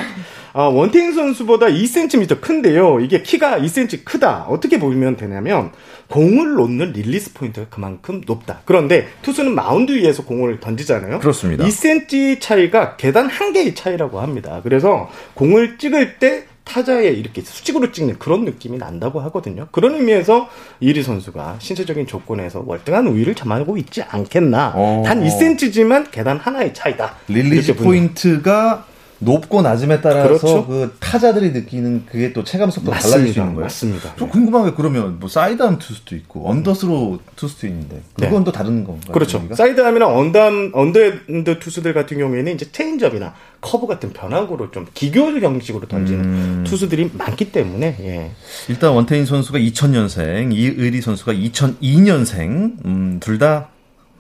어, 0.54 0.68
원태인 0.68 1.12
선수보다 1.12 1.66
2cm 1.66 2.40
큰데요. 2.40 3.00
이게 3.00 3.22
키가 3.22 3.58
2cm 3.58 4.04
크다. 4.04 4.46
어떻게 4.48 4.78
보면 4.78 5.16
되냐면 5.16 5.72
공을 6.08 6.54
놓는 6.54 6.92
release 6.92 7.32
point가 7.34 7.66
그만큼 7.68 8.22
높다. 8.24 8.60
그런데 8.64 9.08
투수는 9.22 9.52
마운드 9.52 9.90
위에서 9.90 10.24
공을 10.24 10.60
던지잖아요. 10.60 11.18
그렇습니다. 11.18 11.64
2cm 11.64 12.40
차이가 12.40 12.94
계단 12.96 13.26
한 13.26 13.52
개의 13.52 13.74
차이라고 13.74 14.20
합니다. 14.20 14.60
그래서 14.62 15.10
공을 15.34 15.76
찍을 15.78 16.20
때 16.20 16.44
타자에 16.62 17.08
이렇게 17.08 17.42
수직으로 17.42 17.90
찍는 17.90 18.20
그런 18.20 18.44
느낌이 18.44 18.78
난다고 18.78 19.20
하거든요. 19.22 19.66
그런 19.72 19.96
의미에서 19.96 20.48
이의리 20.78 21.02
선수가 21.02 21.56
신체적인 21.58 22.06
조건에서 22.06 22.62
월등한 22.64 23.08
우위를 23.08 23.34
점하고 23.34 23.76
있지 23.76 24.02
않겠나. 24.02 24.72
어. 24.76 25.02
단 25.04 25.22
2cm지만 25.24 26.12
계단 26.12 26.38
하나의 26.38 26.72
차이다. 26.72 27.16
release 27.26 27.74
point가 27.74 28.86
높고 29.24 29.62
낮음에 29.62 30.00
따라서 30.00 30.28
그렇죠. 30.28 30.66
그 30.66 30.96
타자들이 31.00 31.50
느끼는 31.50 32.06
그게 32.06 32.32
또 32.32 32.44
체감 32.44 32.70
속도가 32.70 32.98
달라질 32.98 33.32
수. 33.32 33.38
있는 33.40 33.54
거예요. 33.54 33.64
맞습니다. 33.64 34.16
좀 34.16 34.28
궁금한 34.28 34.64
게 34.66 34.72
그러면 34.76 35.18
뭐 35.18 35.28
sidearm 35.28 35.78
투수도 35.78 36.16
있고 36.16 36.48
언더스로 36.48 37.18
투수도 37.36 37.66
있는데 37.66 38.02
그건 38.14 38.40
네. 38.40 38.44
또 38.44 38.52
다른 38.52 38.84
건가요? 38.84 39.12
그렇죠. 39.12 39.38
분위기가? 39.38 39.56
sidearm이나 39.56 40.06
언담, 40.06 40.70
언더핸드 40.74 41.58
투수들 41.58 41.94
같은 41.94 42.18
경우에는 42.18 42.54
이제 42.54 42.70
체인지업이나 42.70 43.34
커브 43.60 43.86
같은 43.86 44.12
변화구로 44.12 44.70
좀 44.70 44.86
기교 44.92 45.24
형식으로 45.40 45.88
던지는 45.88 46.24
음. 46.24 46.64
투수들이 46.66 47.12
많기 47.14 47.50
때문에, 47.50 47.96
예. 48.00 48.30
일단 48.68 48.92
원태인 48.92 49.24
선수가 49.24 49.58
2000년생, 49.58 50.52
이의리 50.52 51.00
선수가 51.00 51.32
2002년생, 51.32 52.84
음, 52.84 53.20
둘다 53.20 53.68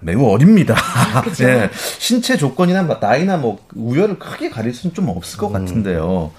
매우 0.04 0.28
어립니다. 0.28 0.76
예. 1.40 1.70
신체 1.98 2.36
조건이나 2.36 2.82
뭐 2.82 2.98
나이나 3.00 3.36
뭐 3.36 3.58
우열을 3.74 4.18
크게 4.18 4.50
가릴 4.50 4.74
수는 4.74 4.94
좀 4.94 5.08
없을 5.08 5.38
것 5.38 5.50
같은데요. 5.50 6.30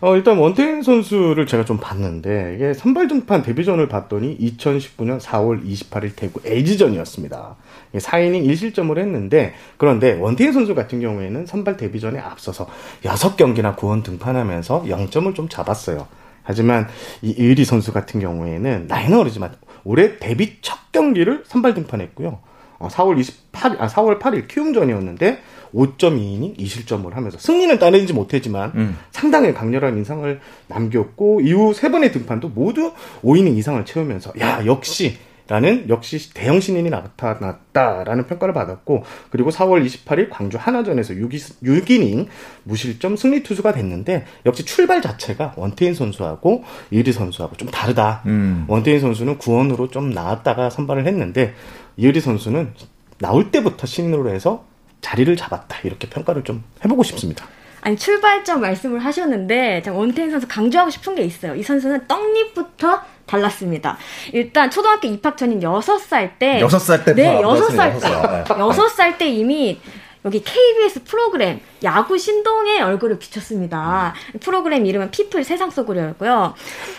어, 0.00 0.16
일단 0.16 0.36
원태인 0.36 0.82
선수를 0.82 1.46
제가 1.46 1.64
좀 1.64 1.78
봤는데, 1.78 2.52
이게 2.56 2.74
선발 2.74 3.08
등판 3.08 3.42
데뷔전을 3.42 3.88
봤더니 3.88 4.36
2019년 4.36 5.18
4월 5.18 5.64
28일 5.64 6.12
대구 6.14 6.40
LG전이었습니다. 6.44 7.56
4이닝 7.94 8.46
1실점을 8.46 8.98
했는데, 8.98 9.54
그런데 9.78 10.12
원태인 10.12 10.52
선수 10.52 10.74
같은 10.74 11.00
경우에는 11.00 11.46
선발 11.46 11.78
데뷔전에 11.78 12.18
앞서서 12.18 12.66
6경기나 13.02 13.76
구원 13.76 14.02
등판하면서 14.02 14.82
0점을 14.88 15.34
좀 15.34 15.48
잡았어요. 15.48 16.06
하지만 16.42 16.86
이 17.22 17.34
의리 17.38 17.64
선수 17.64 17.90
같은 17.90 18.20
경우에는 18.20 18.86
나이는 18.86 19.18
어리지만 19.18 19.54
올해 19.84 20.18
데뷔 20.18 20.58
첫 20.60 20.92
경기를 20.92 21.44
선발 21.46 21.72
등판했고요. 21.72 22.40
어, 22.78 22.88
4월 22.88 23.18
28일, 23.20 23.80
아, 23.80 23.86
4월 23.88 24.18
8일 24.18 24.48
키움전이었는데 24.48 25.42
5.2이닝 25.74 26.56
2실점을 26.58 27.12
하면서 27.12 27.38
승리는 27.38 27.78
따내지 27.78 28.12
못했지만 28.12 28.72
음. 28.76 28.98
상당히 29.10 29.52
강렬한 29.52 29.96
인상을 29.96 30.40
남겼고 30.68 31.40
이후 31.40 31.74
세 31.74 31.90
번의 31.90 32.12
등판도 32.12 32.50
모두 32.50 32.92
5이닝 33.22 33.56
이상을 33.56 33.84
채우면서 33.84 34.34
야 34.40 34.64
역시 34.66 35.18
라는 35.46 35.86
역시 35.90 36.32
대형 36.32 36.58
신인이 36.58 36.88
나타났다라는 36.88 38.26
평가를 38.26 38.54
받았고 38.54 39.04
그리고 39.28 39.50
4월 39.50 39.84
28일 39.84 40.28
광주 40.30 40.56
하나전에서 40.58 41.14
6이, 41.14 42.00
닝 42.00 42.28
무실점 42.62 43.16
승리 43.16 43.42
투수가 43.42 43.72
됐는데 43.72 44.24
역시 44.46 44.64
출발 44.64 45.02
자체가 45.02 45.52
원태인 45.56 45.92
선수하고 45.92 46.64
이리 46.90 47.12
선수하고 47.12 47.56
좀 47.56 47.68
다르다. 47.68 48.22
음. 48.24 48.64
원태인 48.68 49.00
선수는 49.00 49.36
구원으로 49.36 49.88
좀 49.88 50.10
나왔다가 50.10 50.70
선발을 50.70 51.06
했는데 51.06 51.54
이리 51.96 52.20
선수는 52.20 52.72
나올 53.18 53.50
때부터 53.50 53.86
신인으로 53.86 54.30
해서 54.30 54.64
자리를 55.02 55.36
잡았다 55.36 55.78
이렇게 55.84 56.08
평가를 56.08 56.44
좀 56.44 56.64
해보고 56.82 57.02
싶습니다. 57.02 57.46
아니 57.82 57.96
출발점 57.96 58.62
말씀을 58.62 58.98
하셨는데 58.98 59.82
제가 59.82 59.94
원태인 59.94 60.30
선수 60.30 60.48
강조하고 60.48 60.90
싶은 60.90 61.14
게 61.16 61.22
있어요. 61.22 61.54
이 61.54 61.62
선수는 61.62 62.06
떡잎부터 62.08 63.02
달랐습니다. 63.26 63.96
일단 64.32 64.70
초등학교 64.70 65.08
입학 65.08 65.36
전인 65.36 65.60
6살 65.60 66.38
때 66.38 66.60
여섯 66.60 66.78
살 66.78 67.04
때부터 67.04 67.22
네, 67.22 67.28
알았어요, 67.38 67.68
6살 67.68 67.94
여섯 67.94 68.00
살. 68.00 68.44
때. 68.44 68.54
6살 68.54 69.18
때 69.18 69.28
이미 69.28 69.80
여기 70.24 70.42
KBS 70.42 71.04
프로그램 71.04 71.60
야구 71.84 72.18
신동의 72.18 72.80
얼굴을 72.80 73.18
비췄습니다. 73.18 74.14
프로그램 74.40 74.86
이름은 74.86 75.10
피플 75.10 75.44
세상 75.44 75.70
속으로였고요. 75.70 76.54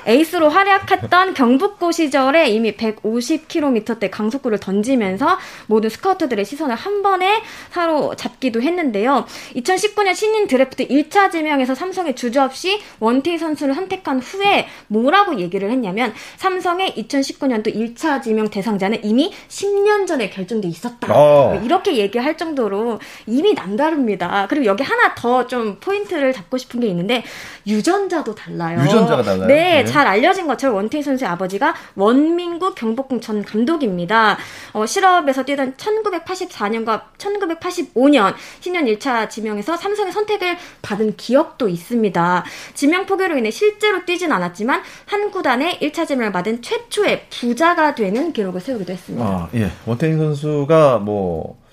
에이스로 0.05 0.49
활약했던 0.49 1.33
경북고 1.33 1.91
시절에 1.91 2.49
이미 2.49 2.75
150km대 2.75 4.09
강속구를 4.11 4.59
던지면서 4.59 5.37
모든 5.67 5.89
스카우트들의 5.89 6.45
시선을 6.45 6.75
한 6.75 7.01
번에 7.01 7.41
사로잡기도 7.71 8.61
했는데요. 8.61 9.25
2019년 9.55 10.13
신인 10.13 10.47
드래프트 10.47 10.87
1차 10.87 11.31
지명에서 11.31 11.75
삼성이 11.75 12.15
주저 12.15 12.43
없이 12.43 12.79
원태인 12.99 13.37
선수를 13.37 13.73
선택한 13.73 14.19
후에 14.19 14.67
뭐라고 14.87 15.39
얘기를 15.39 15.71
했냐면 15.71 16.13
삼성의 16.37 16.93
2019년도 16.93 17.73
1차 17.75 18.21
지명 18.21 18.49
대상자는 18.49 19.03
이미 19.03 19.33
10년 19.47 20.07
전에 20.07 20.29
결정돼 20.29 20.67
있었다. 20.67 21.07
어. 21.11 21.59
이렇게 21.63 21.97
얘기할 21.97 22.37
정도로 22.37 22.99
이미 23.25 23.53
남다릅니다. 23.53 24.45
그리고 24.49 24.65
여기 24.75 24.83
하나 24.83 25.15
더 25.15 25.45
좀 25.47 25.77
포인트를 25.79 26.33
잡고 26.33 26.57
싶은 26.57 26.79
게 26.79 26.87
있는데 26.87 27.23
유전자도 27.67 28.35
달라요. 28.35 28.79
유전자가 28.81 29.21
달라요. 29.23 29.47
네, 29.47 29.83
네. 29.83 29.85
잘 29.85 30.07
알려진 30.07 30.47
것처럼 30.47 30.75
원태희 30.75 31.03
선수의 31.03 31.29
아버지가 31.29 31.75
원민구 31.95 32.73
경복궁 32.75 33.21
전 33.21 33.43
감독입니다. 33.43 34.37
어, 34.73 34.85
실업에서 34.85 35.43
뛰던 35.43 35.75
1984년과 35.75 37.01
1985년 37.17 38.33
신년 38.59 38.85
1차 38.85 39.29
지명에서 39.29 39.77
삼성의 39.77 40.11
선택을 40.11 40.57
받은 40.81 41.15
기억도 41.17 41.69
있습니다. 41.69 42.43
지명 42.73 43.05
포기로 43.05 43.37
인해 43.37 43.51
실제로 43.51 44.03
뛰진 44.05 44.31
않았지만 44.31 44.81
한 45.05 45.31
구단에 45.31 45.79
1차 45.79 46.07
지명을 46.07 46.31
받은 46.31 46.61
최초의 46.61 47.27
부자가 47.29 47.95
되는 47.95 48.33
기록을 48.33 48.61
세우기도 48.61 48.93
했습니다. 48.93 49.25
아, 49.25 49.49
예. 49.53 49.71
원태희 49.85 50.15
선수가 50.17 50.99
뭐 50.99 51.63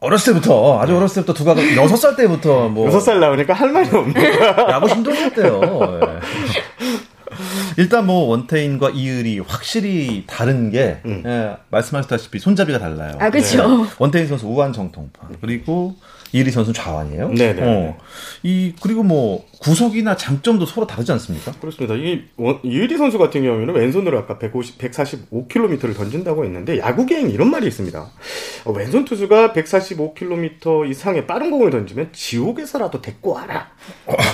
어렸을 0.00 0.32
때부터 0.34 0.80
아주 0.80 0.96
어렸을 0.96 1.22
때부터 1.22 1.32
두각을 1.34 1.76
여섯 1.76 1.96
살 1.96 2.16
때부터 2.16 2.68
뭐 2.68 2.86
여섯 2.86 3.00
살 3.00 3.20
나오니까 3.20 3.52
할 3.52 3.70
말이 3.70 3.88
없네. 3.94 4.38
야구 4.70 4.88
신동이었대요. 4.88 5.60
예. 7.78 7.82
일단 7.82 8.06
뭐 8.06 8.28
원태인과 8.28 8.90
이을이 8.90 9.40
확실히 9.40 10.24
다른 10.26 10.70
게 10.70 11.00
음. 11.04 11.22
예, 11.26 11.56
말씀하셨다시피 11.70 12.38
손잡이가 12.38 12.78
달라요. 12.78 13.16
아 13.18 13.30
그렇죠. 13.30 13.66
네. 13.66 13.90
원태인 13.98 14.26
선수 14.26 14.46
우한 14.46 14.72
정통파 14.72 15.28
그리고 15.40 15.96
이리 16.32 16.50
선수 16.50 16.72
좌완이에요. 16.72 17.28
네네. 17.30 17.52
네. 17.54 17.62
어. 17.62 17.98
이 18.42 18.72
그리고 18.80 19.02
뭐 19.02 19.44
구속이나 19.60 20.16
장점도 20.16 20.64
서로 20.64 20.86
다르지 20.86 21.10
않습니까? 21.12 21.52
그렇습니다. 21.60 21.94
이 21.96 22.22
이리 22.62 22.96
선수 22.96 23.18
같은 23.18 23.42
경우에는 23.42 23.74
왼손으로 23.74 24.18
아까 24.18 24.38
150, 24.38 24.78
145km를 24.78 25.96
던진다고 25.96 26.44
했는데 26.44 26.78
야구계엔 26.78 27.30
이런 27.30 27.50
말이 27.50 27.66
있습니다. 27.66 28.10
어, 28.64 28.72
왼손 28.72 29.04
투수가 29.04 29.52
145km 29.52 30.88
이상의 30.88 31.26
빠른 31.26 31.50
공을 31.50 31.70
던지면 31.70 32.10
지옥에서라도 32.12 33.02
데리고 33.02 33.32
와라, 33.32 33.70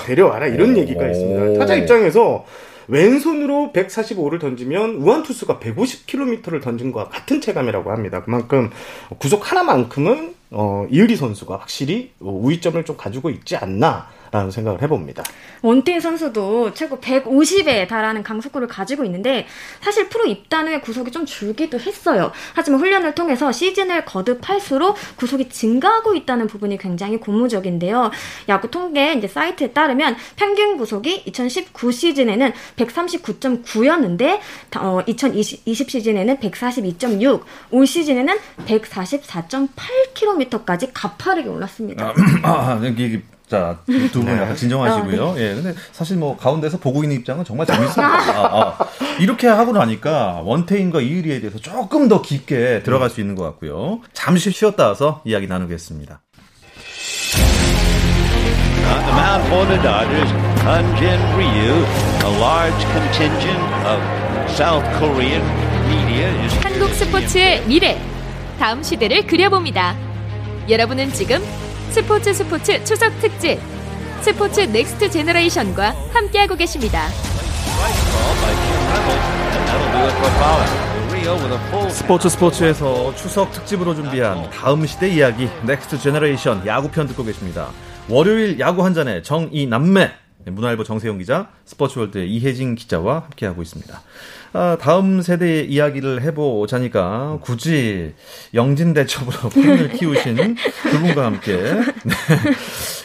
데려와라 0.07 0.49
이런 0.49 0.77
얘기가 0.77 1.09
있습니다. 1.09 1.59
타자 1.59 1.75
입장에서 1.75 2.45
왼손으로 2.89 3.73
145를 3.75 4.41
던지면 4.41 4.97
우한 4.97 5.23
투수가 5.23 5.59
150km를 5.59 6.63
던진 6.63 6.93
것과 6.93 7.09
같은 7.09 7.41
체감이라고 7.41 7.91
합니다. 7.91 8.23
그만큼 8.23 8.71
구속 9.19 9.51
하나만큼은 9.51 10.35
어, 10.51 10.87
이의리 10.91 11.17
선수가 11.17 11.57
확실히 11.57 12.13
우위점을 12.21 12.83
좀 12.85 12.97
가지고 12.97 13.31
있지 13.31 13.57
않나 13.57 14.09
라는 14.37 14.51
생각을 14.51 14.83
해봅니다. 14.83 15.23
원태인 15.63 16.01
선수도 16.01 16.75
최고 16.75 17.01
150에 17.01 17.89
달하는 17.89 18.23
강속구를 18.23 18.69
가지고 18.69 19.03
있는데 19.05 19.47
사실 19.81 20.11
프로 20.11 20.27
입단 20.27 20.69
후에 20.69 20.81
구속이 20.81 21.11
좀 21.11 21.25
줄기도 21.25 21.81
했어요. 21.81 22.33
하지만 22.55 22.81
훈련을 22.81 23.15
통해서 23.15 23.51
시즌을 23.51 24.05
거듭할수록 24.05 24.97
구속이 25.17 25.49
증가하고 25.49 26.15
있다는 26.15 26.49
부분이 26.49 26.77
굉장히 26.79 27.17
고무적인데요. 27.17 28.11
야구 28.49 28.71
통계 28.71 29.15
이제 29.15 29.27
사이트에 29.27 29.73
따르면 29.73 30.17
평균 30.37 30.77
구속이 30.77 31.23
2019 31.27 31.93
시즌에는 31.93 32.53
139.9였는데 32.77 34.41
어, 34.79 35.01
2020 35.07 35.91
시즌에는 35.91 36.37
142.6, 36.37 37.41
올 37.71 37.87
시즌에는 37.87 38.37
144.8km까지 38.67 40.91
가파르게 40.93 41.49
올랐습니다. 41.49 42.07
아, 42.07 42.13
아, 42.77 42.79
자, 43.49 43.79
두 43.87 44.21
분 44.21 44.29
약간 44.35 44.49
네. 44.51 44.55
진정하시고요. 44.57 45.29
아, 45.31 45.35
네. 45.35 45.41
예, 45.51 45.55
근데 45.55 45.75
사실 45.93 46.17
뭐 46.17 46.37
가운데서 46.37 46.79
보고 46.79 47.05
있는 47.05 47.17
입장은 47.17 47.45
정말 47.45 47.67
재밌습니다. 47.67 48.05
아, 48.05 48.77
아. 48.79 48.79
이렇게 49.21 49.47
하고 49.47 49.73
나니까 49.73 50.41
원태인과 50.45 51.01
이의리에 51.01 51.41
대해서 51.41 51.59
조금 51.59 52.09
더 52.09 52.23
깊게 52.23 52.83
들어갈 52.83 53.09
수 53.09 53.21
있는 53.21 53.37
것 53.37 53.45
같고요. 53.45 54.01
잠시 54.13 54.51
쉬었다 54.51 54.89
와서 54.89 55.23
이야기 55.25 55.47
나누겠습니다. 55.47 56.21
On 58.89 59.03
the 59.05 59.13
Mount 59.15 59.47
for 59.49 59.67
the 59.67 59.83
Dodgers, 59.83 60.33
Hanjin 60.63 61.21
Ryu, 61.35 61.87
a 62.25 62.39
large 62.39 62.85
contingent 62.93 63.63
of 63.85 64.01
South 64.51 64.85
Korean 64.99 65.43
media 65.89 66.29
is... 66.45 66.55
한국 66.63 66.91
스포츠의 66.95 67.63
미래, 67.67 68.01
다음 68.59 68.83
시대를 68.83 69.27
그려봅니다. 69.27 69.97
여러분은 70.69 71.13
지금 71.13 71.41
스포츠 71.97 72.35
스포츠 72.35 72.85
추석 72.85 73.19
특집 73.21 73.59
스포츠 74.21 74.61
next 74.61 75.09
generation과 75.09 75.95
함께하고 76.13 76.55
계십니다. 76.55 77.09
스포츠 81.89 82.29
스포츠에서 82.29 83.15
추석 83.15 83.51
특집으로 83.51 83.95
준비한 83.95 84.51
다음 84.51 84.85
시대 84.85 85.09
이야기 85.09 85.49
next 85.65 85.99
generation 85.99 86.67
야구편 86.67 87.07
듣고 87.07 87.25
계십니다. 87.25 87.71
월요일 88.11 88.61
야구 88.61 88.85
한 88.85 88.93
잔에 88.93 89.23
정이남매 89.23 90.26
문화일보 90.51 90.85
정세영 90.85 91.19
기자, 91.19 91.49
스포츠월드의 91.65 92.31
이혜진 92.31 92.77
기자와 92.77 93.25
함께하고 93.25 93.63
있습니다. 93.63 94.01
아, 94.53 94.79
다음 94.81 95.21
세대의 95.21 95.71
이야기를 95.71 96.23
해보자니까 96.23 97.41
굳이 97.43 98.15
영진대첩으로 98.55 99.51
팬을 99.55 99.89
키우신 99.91 100.57
두 100.91 101.01
분과 101.01 101.27
함께 101.27 101.57
네. 101.57 102.15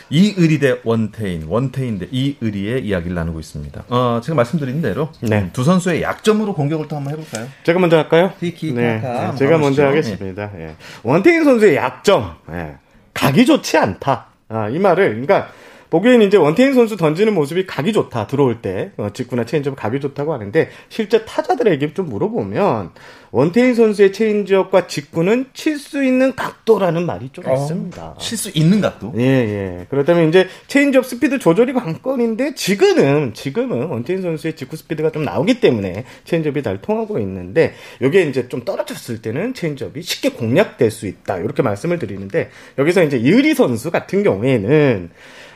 이의리 0.09 0.59
대 0.59 0.77
원태인, 0.83 1.45
원태인 1.47 1.99
대 1.99 2.07
이의리의 2.11 2.85
이야기를 2.85 3.15
나누고 3.15 3.39
있습니다. 3.39 3.85
어, 3.89 4.21
제가 4.23 4.35
말씀드린 4.35 4.81
대로 4.81 5.09
네. 5.21 5.49
두 5.51 5.63
선수의 5.63 6.03
약점으로 6.03 6.53
공격을 6.53 6.87
또 6.87 6.95
한번 6.95 7.13
해볼까요? 7.13 7.47
제가 7.63 7.79
먼저 7.79 7.97
할까요? 7.97 8.31
티키 8.39 8.73
네, 8.73 8.99
네, 8.99 9.35
제가 9.37 9.57
먼저 9.57 9.85
하겠습니다. 9.85 10.51
네. 10.53 10.65
예. 10.65 10.75
원태인 11.03 11.43
선수의 11.43 11.75
약점, 11.75 12.35
예. 12.51 12.77
각이 13.13 13.45
좋지 13.45 13.77
않다. 13.77 14.27
아, 14.49 14.69
이 14.69 14.77
말을 14.79 15.09
그러니까 15.11 15.49
보기에는 15.91 16.25
이제 16.25 16.37
원태인 16.37 16.73
선수 16.73 16.95
던지는 16.95 17.33
모습이 17.33 17.67
각이 17.67 17.91
좋다 17.91 18.25
들어올 18.27 18.61
때 18.61 18.91
어, 18.97 19.09
직구나 19.13 19.45
체인지업 19.45 19.75
각이 19.75 19.99
좋다고 19.99 20.33
하는데 20.33 20.69
실제 20.87 21.25
타자들에게 21.25 21.93
좀 21.93 22.09
물어보면 22.09 22.91
원태인 23.31 23.75
선수의 23.75 24.13
체인지업과 24.13 24.87
직구는 24.87 25.47
칠 25.53 25.77
수 25.77 26.03
있는 26.03 26.35
각도라는 26.35 27.05
말이 27.05 27.29
좀 27.33 27.45
어, 27.47 27.53
있습니다. 27.53 28.15
칠 28.19 28.37
수 28.37 28.51
있는 28.53 28.79
각도? 28.81 29.13
예, 29.17 29.21
예. 29.23 29.85
그렇다면 29.89 30.29
이제 30.29 30.47
체인지업 30.67 31.05
스피드 31.05 31.39
조절이 31.39 31.73
관건인데 31.73 32.55
지금은 32.55 33.33
지금은 33.33 33.87
원태인 33.87 34.21
선수의 34.21 34.55
직구 34.55 34.77
스피드가 34.77 35.11
좀 35.11 35.23
나오기 35.23 35.59
때문에 35.59 36.05
체인지업이 36.23 36.63
잘 36.63 36.81
통하고 36.81 37.19
있는데 37.19 37.73
여기에 37.99 38.23
이제 38.23 38.47
좀 38.47 38.63
떨어졌을 38.63 39.21
때는 39.21 39.53
체인지업이 39.53 40.01
쉽게 40.01 40.29
공략될 40.29 40.89
수 40.89 41.07
있다. 41.07 41.37
이렇게 41.39 41.61
말씀을 41.61 41.99
드리는데 41.99 42.49
여기서 42.77 43.03
이제 43.03 43.17
이의리 43.17 43.55
선수 43.55 43.91
같은 43.91 44.23
경우에는 44.23 45.09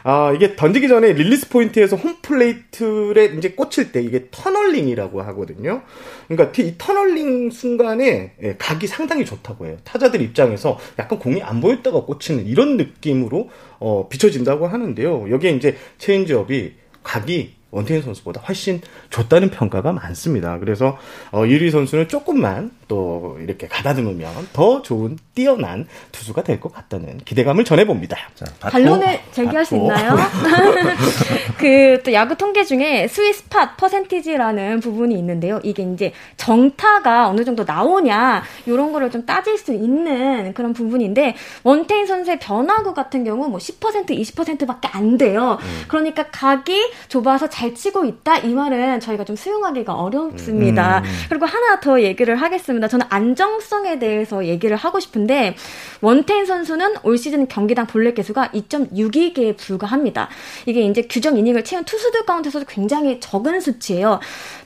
아, 0.07 0.31
이게 0.35 0.55
던지기 0.55 0.87
전에 0.87 1.13
release 1.13 1.49
point에서 1.49 1.95
홈플레이트에 1.95 3.33
이제 3.37 3.49
꽂힐 3.49 3.91
때 3.91 4.03
이게 4.03 4.27
tunneling이라고 4.29 5.23
하거든요. 5.23 5.81
그러니까 6.27 6.61
이 6.61 6.75
터널링 6.77 7.49
순간에 7.49 8.33
예, 8.43 8.55
각이 8.59 8.85
상당히 8.85 9.25
좋다고 9.25 9.65
해요. 9.65 9.77
타자들 9.83 10.21
입장에서 10.21 10.77
약간 10.99 11.17
공이 11.17 11.41
안 11.41 11.59
보였다가 11.59 12.01
꽂히는 12.01 12.45
이런 12.45 12.77
느낌으로 12.77 13.49
어, 13.79 14.07
비춰진다고 14.07 14.67
하는데요. 14.67 15.31
여기에 15.31 15.53
이제 15.53 15.75
체인지업이 15.97 16.73
각이 17.01 17.55
원태인 17.71 18.03
선수보다 18.03 18.41
훨씬 18.41 18.81
좋다는 19.09 19.49
평가가 19.49 19.91
많습니다. 19.91 20.59
그래서 20.59 20.99
어, 21.31 21.47
유리 21.47 21.71
선수는 21.71 22.09
조금만 22.09 22.69
또 22.87 23.37
이렇게 23.41 23.67
가다듬으면 23.67 24.49
더 24.53 24.81
좋은 24.81 25.17
뛰어난 25.33 25.87
투수가 26.11 26.43
될 26.43 26.59
것 26.59 26.71
같다는 26.73 27.17
기대감을 27.25 27.65
전해봅니다. 27.65 28.15
자, 28.35 28.45
반론을 28.59 29.19
제기할 29.31 29.65
수 29.65 29.75
있나요? 29.75 30.15
그 31.57 31.95
또 32.05 32.13
야구 32.13 32.35
통계 32.35 32.63
중에 32.63 33.07
스위스팟 33.07 33.75
퍼센티지라는 33.77 34.79
부분이 34.79 35.15
있는데요. 35.17 35.59
이게 35.63 35.81
이제 35.83 36.11
정타가 36.37 37.29
어느 37.29 37.43
정도 37.43 37.63
나오냐 37.63 38.43
이런 38.65 38.91
거를 38.91 39.09
좀 39.09 39.25
따질 39.25 39.57
수 39.57 39.73
있는 39.73 40.53
그런 40.53 40.73
부분인데 40.73 41.35
원태인 41.63 42.05
선수의 42.05 42.39
변화구 42.39 42.93
같은 42.93 43.23
경우 43.23 43.47
뭐 43.49 43.57
10% 43.59 44.09
20%밖에 44.09 44.87
안 44.91 45.17
돼요. 45.17 45.57
음. 45.61 45.83
그러니까 45.87 46.25
각이 46.31 46.91
좁아서 47.07 47.49
잘 47.49 47.73
치고 47.73 48.05
있다 48.05 48.37
이 48.39 48.53
말은 48.53 48.99
저희가 48.99 49.23
좀 49.23 49.35
수용하기가 49.35 49.93
어렵습니다. 49.93 50.99
음. 50.99 51.03
그리고 51.29 51.45
하나 51.45 51.79
더 51.79 52.01
얘기를 52.01 52.35
하겠습니다. 52.35 52.74
있습니다. 52.75 52.87
저는 52.87 53.05
안정성에 53.09 53.99
대해서 53.99 54.45
얘기를 54.45 54.75
하고 54.77 54.99
싶은데 54.99 55.55
원태인 56.01 56.45
선수는 56.45 56.95
올 57.03 57.17
시즌 57.17 57.47
경기당 57.47 57.87
볼넷 57.87 58.15
개수가 58.15 58.49
2.62개에 58.49 59.57
불과합니다. 59.57 60.29
이게 60.65 60.81
이제 60.81 61.03
규정 61.03 61.37
이닝을 61.37 61.63
채운 61.63 61.83
투수들 61.83 62.25
가운데서도 62.25 62.65
굉장히 62.67 63.19
적은 63.19 63.59
수치예요. 63.59 64.19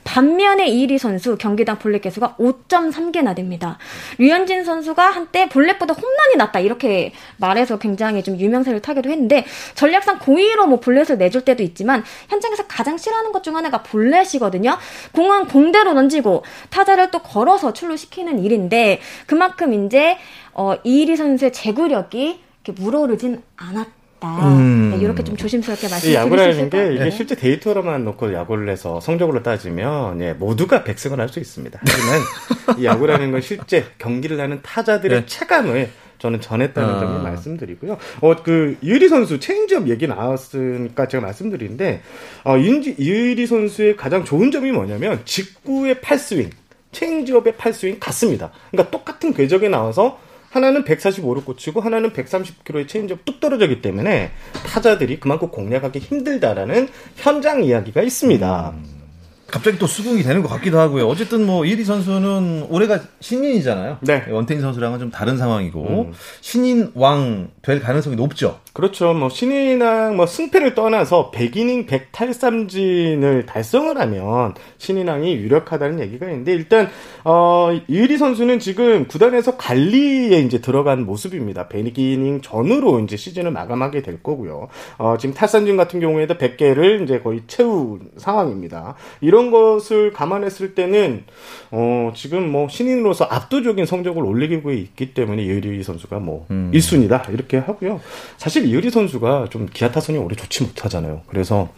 반면에 0.04 0.68
이일이 0.68 0.98
선수 0.98 1.36
경기당 1.36 1.78
볼넷 1.78 2.02
개수가 2.02 2.36
5.3개나 2.38 3.34
됩니다. 3.34 3.78
류현진 4.18 4.64
선수가 4.64 5.02
한때 5.10 5.48
볼넷보다 5.48 5.94
홈런이 5.94 6.36
낫다 6.36 6.60
이렇게 6.60 7.12
말해서 7.38 7.78
굉장히 7.78 8.22
좀 8.22 8.38
유명세를 8.38 8.80
타기도 8.80 9.10
했는데 9.10 9.44
전략상 9.74 10.18
고의로 10.20 10.66
뭐 10.66 10.80
볼넷을 10.80 11.18
내줄 11.18 11.42
때도 11.42 11.62
있지만 11.62 12.04
현장에서 12.28 12.66
가장 12.66 12.96
싫어하는 12.96 13.32
것 13.32 13.40
중 13.40 13.56
하나가 13.56 13.82
볼넷이거든요. 13.82 14.76
공은 15.12 15.46
공대로 15.46 15.94
던지고 15.94 16.44
타자를 16.68 17.10
또 17.10 17.20
걸어서 17.20 17.72
출루 17.72 17.96
시키는 18.00 18.42
일인데 18.42 19.00
그만큼 19.26 19.86
이제 19.86 20.16
어, 20.52 20.74
이일이 20.84 21.16
선수의 21.16 21.52
제구력이 21.52 22.40
이렇게 22.64 22.82
물오르진 22.82 23.42
않았다. 23.56 23.90
음. 24.22 24.90
네, 24.90 24.98
이렇게 24.98 25.24
좀 25.24 25.36
조심스럽게 25.36 25.88
말씀드릴 25.88 26.14
야구라는 26.14 26.68
게 26.68 26.92
이게 26.94 27.04
네. 27.04 27.10
실제 27.10 27.34
데이터로만 27.34 28.04
놓고 28.04 28.34
야구를 28.34 28.68
해서 28.68 29.00
성적으로 29.00 29.42
따지면 29.42 30.20
예, 30.20 30.32
모두가 30.34 30.84
백승을 30.84 31.18
할 31.18 31.30
수 31.30 31.40
있습니다. 31.40 31.80
하지만 31.80 32.20
이 32.78 32.84
야구라는 32.84 33.32
건 33.32 33.40
실제 33.40 33.86
경기를 33.98 34.40
하는 34.40 34.60
타자들의 34.62 35.20
네. 35.20 35.26
체감을 35.26 35.90
저는 36.18 36.40
전했다는 36.42 36.94
아. 36.96 37.00
점을 37.00 37.22
말씀드리고요. 37.22 37.96
어, 38.20 38.36
그, 38.42 38.76
이의리 38.82 39.08
선수 39.08 39.40
체인지업 39.40 39.88
얘기 39.88 40.06
나왔으니까 40.06 41.08
제가 41.08 41.22
말씀드리는데, 41.22 42.02
어, 42.44 42.58
이의리 42.58 43.46
선수의 43.46 43.96
가장 43.96 44.24
좋은 44.24 44.50
점이 44.50 44.70
뭐냐면, 44.70 45.22
직구의 45.24 46.02
팔스윙, 46.02 46.50
체인지업의 46.92 47.56
팔스윙 47.56 47.98
같습니다. 48.00 48.50
그러니까 48.70 48.90
똑같은 48.90 49.32
궤적에 49.32 49.68
나와서 49.68 50.18
하나는 50.50 50.84
145를 50.84 51.44
꽂히고 51.44 51.80
하나는 51.80 52.12
130km의 52.12 52.88
체인지업 52.88 53.24
뚝 53.24 53.40
떨어지기 53.40 53.82
때문에 53.82 54.32
타자들이 54.66 55.20
그만큼 55.20 55.48
공략하기 55.48 56.00
힘들다라는 56.00 56.88
현장 57.16 57.62
이야기가 57.62 58.02
있습니다. 58.02 58.70
음. 58.74 59.00
갑자기 59.46 59.78
또 59.78 59.86
수긍이 59.88 60.22
되는 60.22 60.42
것 60.42 60.48
같기도 60.48 60.78
하고요. 60.78 61.08
어쨌든 61.08 61.44
뭐 61.44 61.64
이의리 61.64 61.84
선수는 61.84 62.66
올해가 62.68 63.00
신인이잖아요. 63.18 63.98
네. 64.02 64.24
원태인 64.30 64.60
선수랑은 64.60 65.00
좀 65.00 65.10
다른 65.10 65.38
상황이고 65.38 66.06
음. 66.08 66.12
신인 66.40 66.92
왕 66.94 67.50
될 67.62 67.80
가능성이 67.80 68.16
높죠. 68.16 68.60
그렇죠. 68.72 69.12
뭐 69.14 69.28
신인왕 69.28 70.16
뭐 70.16 70.26
승패를 70.26 70.74
떠나서 70.74 71.30
100이닝 71.32 71.86
100탈삼진을 71.86 73.46
달성을 73.46 73.98
하면 73.98 74.54
신인왕이 74.78 75.34
유력하다는 75.34 76.00
얘기가 76.00 76.26
있는데 76.26 76.52
일단 76.52 76.88
어 77.24 77.70
이리 77.88 78.16
선수는 78.16 78.60
지금 78.60 79.06
구단에서 79.08 79.56
관리에 79.56 80.38
이제 80.40 80.60
들어간 80.60 81.04
모습입니다. 81.04 81.68
100이닝 81.68 82.42
전으로 82.42 83.00
이제 83.00 83.16
시즌을 83.16 83.50
마감하게 83.50 84.02
될 84.02 84.22
거고요. 84.22 84.68
어 84.98 85.16
지금 85.18 85.34
탈삼진 85.34 85.76
같은 85.76 86.00
경우에도 86.00 86.34
100개를 86.34 87.02
이제 87.02 87.20
거의 87.20 87.42
채운 87.46 88.10
상황입니다. 88.16 88.94
이런 89.20 89.50
것을 89.50 90.12
감안했을 90.12 90.74
때는 90.74 91.24
어, 91.70 92.12
지금 92.14 92.50
뭐 92.50 92.68
신인으로서 92.68 93.24
압도적인 93.24 93.86
성적을 93.86 94.24
올리고 94.24 94.70
있기 94.72 95.14
때문에 95.14 95.42
이의리 95.42 95.82
선수가 95.82 96.18
뭐 96.18 96.46
음. 96.50 96.70
1순위다 96.74 97.32
이렇게 97.32 97.58
하고요. 97.58 98.00
사실 98.36 98.59
이의리 98.60 98.90
선수가 98.90 99.48
좀 99.50 99.66
기아 99.72 99.90
타선이 99.90 100.18
오래 100.18 100.34
좋지 100.36 100.62
못하잖아요. 100.64 101.22
그래서 101.26 101.68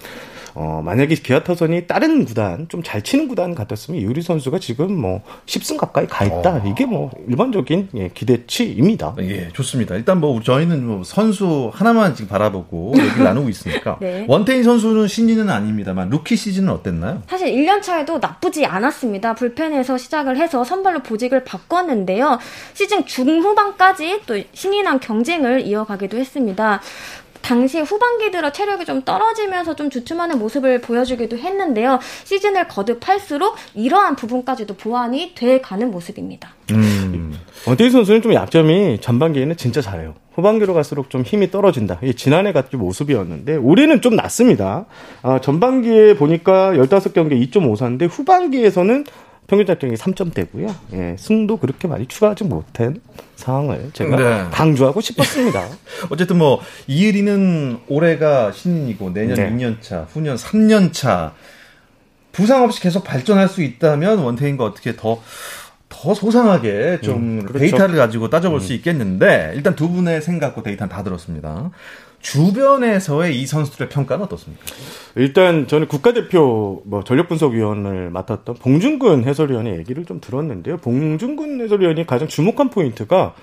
어, 0.55 0.83
만약에 0.85 1.15
기아 1.17 1.43
타선이 1.43 1.87
다른 1.87 2.25
구단, 2.25 2.69
좀 2.69 2.83
잘 2.83 3.01
치는 3.03 3.29
구단 3.29 3.55
같았으면 3.55 4.01
이의리 4.03 4.21
선수가 4.23 4.59
지금 4.59 4.95
뭐 5.01 5.23
10승 5.47 5.77
가까이 5.79 6.07
가 6.07 6.25
있다. 6.25 6.57
어. 6.57 6.63
이게 6.67 6.85
뭐 6.85 7.11
일반적인 7.29 7.89
예, 7.95 8.09
기대치입니다. 8.09 9.15
예, 9.21 9.49
좋습니다. 9.53 9.95
일단 9.95 10.21
뭐 10.21 10.41
저희는 10.43 10.85
뭐 10.87 11.05
선수 11.05 11.71
하나만 11.73 12.15
지금 12.15 12.29
바라보고 12.29 12.93
얘기를 12.97 13.23
나누고 13.25 13.49
있으니까. 13.49 13.99
네. 14.01 14.27
원태인 14.29 14.63
선수는 14.65 15.07
신인은 15.09 15.49
아닙니다만 15.49 16.11
루키 16.11 16.37
시즌은 16.37 16.71
어땠나요? 16.71 17.23
사실 17.29 17.49
1년 17.49 17.81
차에도 17.83 18.19
나쁘지 18.19 18.67
않았습니다. 18.67 19.35
불펜에서 19.35 19.97
시작을 19.97 20.37
해서 20.37 20.65
선발로 20.65 21.01
보직을 21.01 21.45
바꿨는데요. 21.45 22.39
시즌 22.75 23.07
중후반까지 23.07 24.23
또 24.27 24.41
신인왕 24.53 25.01
경쟁을 25.01 25.61
이어가기도 25.63 26.19
했습니다. 26.19 26.81
당시 27.53 27.81
후반기 27.81 28.31
들어 28.31 28.51
체력이 28.51 28.87
좀 28.87 29.03
떨어지면서 29.03 29.77
좀 29.77 29.91
주춤하는 29.91 30.39
모습을 30.39 30.81
보여주기도 30.81 31.37
했는데요. 31.37 31.99
시즌을 32.25 32.67
거듭할수록 32.67 33.57
이러한 33.75 34.17
부분까지도 34.17 34.73
보완이 34.73 35.35
돼 35.35 35.61
가는 35.61 35.91
모습입니다. 35.91 36.55
음. 36.71 37.39
원태희 37.67 37.91
선수는 37.91 38.23
좀 38.23 38.33
약점이 38.33 39.03
전반기에는 39.03 39.59
진짜 39.59 39.83
잘해요. 39.83 40.15
후반기로 40.35 40.73
갈수록 40.73 41.11
좀 41.11 41.21
힘이 41.25 41.51
떨어진다. 41.51 42.01
지난해 42.17 42.55
같은 42.55 42.79
모습이었는데 42.79 43.57
올해는 43.57 44.01
좀 44.01 44.17
낫습니다. 44.17 44.87
아, 45.21 45.39
전반기에 45.39 46.17
보니까 46.17 46.73
15경기 46.73 47.51
2.54인데 47.51 48.09
후반기에서는 48.11 49.05
평균 49.53 49.67
자점이 49.67 49.97
3점대고요. 49.97 50.75
예, 50.95 51.15
승도 51.19 51.59
그렇게 51.59 51.87
많이 51.87 52.07
추가하지 52.07 52.45
못한 52.45 53.03
상황을 53.37 53.91
제가 53.93 54.17
네. 54.17 54.51
강조하고 54.51 55.03
싶었습니다. 55.03 55.69
어쨌든 56.09 56.39
뭐 56.39 56.63
이의리는 56.87 57.81
올해가 57.87 58.51
신인이고 58.51 59.13
내년 59.13 59.35
네. 59.37 59.51
2년 59.51 59.83
차, 59.83 60.07
후년 60.11 60.37
3년 60.37 60.95
차 60.95 61.35
부상 62.33 62.63
없이 62.63 62.81
계속 62.81 63.05
발전할 63.05 63.47
수 63.47 63.63
있다면 63.63 64.21
원태인과 64.21 64.65
어떻게 64.65 64.97
더더 64.97 66.15
소상하게 66.15 67.01
좀 67.03 67.17
음, 67.17 67.45
그렇죠. 67.45 67.59
데이터를 67.59 67.97
가지고 67.97 68.31
따져볼 68.31 68.59
음. 68.59 68.65
수 68.65 68.73
있겠는데 68.73 69.53
일단 69.55 69.77
두 69.77 69.91
분의 69.91 70.23
생각과 70.23 70.63
데이터는 70.63 70.91
다 70.91 71.03
들었습니다. 71.03 71.71
주변에서의 72.23 73.39
이 73.39 73.47
선수들의 73.47 73.89
평가는 73.91 74.25
어떻습니까? 74.25 74.65
일단 75.17 75.67
저는 75.67 75.89
국가대표 75.89 76.83
뭐 76.87 77.05
전력분석위원을 77.05 78.11
맡았던 78.11 78.55
봉중근 78.57 79.25
해설위원의 79.25 79.77
얘기를 79.79 80.05
좀 80.05 80.21
들었는데요. 80.21 80.79
봉중근 80.79 81.61
해설위원이 81.61 82.07
가장 82.07 82.29
주목한 82.29 82.71
포인트가 82.71 83.35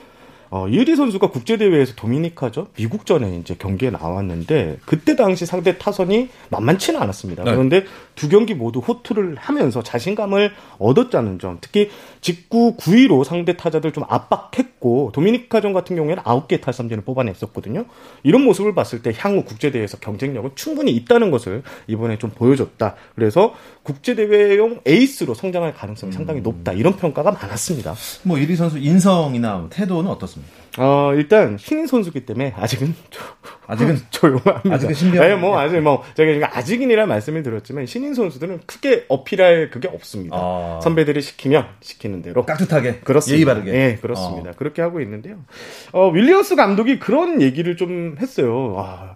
어, 0.51 0.67
이리 0.67 0.95
선수가 0.95 1.29
국제대회에서 1.29 1.93
도미니카죠. 1.95 2.67
미국전에 2.75 3.37
이제 3.37 3.55
경기에 3.55 3.91
나왔는데, 3.91 4.79
그때 4.85 5.15
당시 5.15 5.45
상대 5.45 5.77
타선이 5.77 6.29
만만치는 6.49 6.99
않았습니다. 6.99 7.43
네. 7.43 7.51
그런데 7.51 7.85
두 8.15 8.29
경기 8.29 8.55
모두 8.55 8.79
호투를 8.79 9.35
하면서 9.37 9.83
자신감을 9.83 10.51
얻었다는 10.79 11.37
점, 11.37 11.59
특히 11.61 11.89
직구 12.21 12.75
9위로 12.77 13.23
상대 13.23 13.55
타자들 13.55 13.91
좀 13.91 14.03
압박했고, 14.07 15.11
도미니카전 15.13 15.73
같은 15.73 15.95
경우에는 15.95 16.23
9개 16.23 16.61
탈삼진을 16.61 17.03
뽑아냈었거든요. 17.03 17.85
이런 18.23 18.43
모습을 18.43 18.73
봤을 18.73 19.03
때 19.03 19.13
향후 19.15 19.43
국제대회에서 19.43 19.97
경쟁력은 19.99 20.51
충분히 20.55 20.91
있다는 20.93 21.29
것을 21.29 21.61
이번에 21.85 22.17
좀 22.17 22.31
보여줬다. 22.31 22.95
그래서 23.15 23.53
국제대회용 23.83 24.81
에이스로 24.85 25.35
성장할 25.35 25.73
가능성이 25.75 26.11
상당히 26.11 26.41
음. 26.41 26.43
높다. 26.43 26.73
이런 26.73 26.95
평가가 26.95 27.31
많았습니다. 27.31 27.93
뭐 28.23 28.37
이리 28.37 28.55
선수 28.55 28.79
인성이나 28.79 29.67
태도는 29.69 30.09
어떻습니까? 30.09 30.38
어, 30.77 31.13
일단 31.15 31.57
신인 31.57 31.87
선수기 31.87 32.25
때문에 32.25 32.53
아직은 32.55 32.93
조, 33.09 33.21
아직은 33.67 33.97
조용합니다. 34.11 34.75
아직은 34.75 34.93
신비한. 34.93 35.27
네, 35.27 35.35
뭐 35.35 35.59
아직 35.59 35.79
뭐 35.81 36.03
제가 36.15 36.57
아직은이라 36.57 37.05
말씀을 37.05 37.43
드렸지만 37.43 37.85
신인 37.85 38.13
선수들은 38.13 38.61
크게 38.65 39.05
어필할 39.09 39.71
그게 39.71 39.87
없습니다. 39.87 40.35
아. 40.37 40.79
선배들이 40.81 41.21
시키면 41.21 41.65
시키는 41.81 42.21
대로 42.21 42.45
깍듯하게 42.45 42.99
그렇습니다. 42.99 43.35
예의 43.37 43.45
바르게. 43.45 43.71
네, 43.71 43.97
그렇습니다. 44.01 44.51
어. 44.51 44.53
그렇게 44.55 44.81
하고 44.81 45.01
있는데요. 45.01 45.37
어, 45.91 46.09
윌리엄스 46.09 46.55
감독이 46.55 46.99
그런 46.99 47.41
얘기를 47.41 47.75
좀 47.75 48.15
했어요. 48.19 48.75
아, 48.77 49.15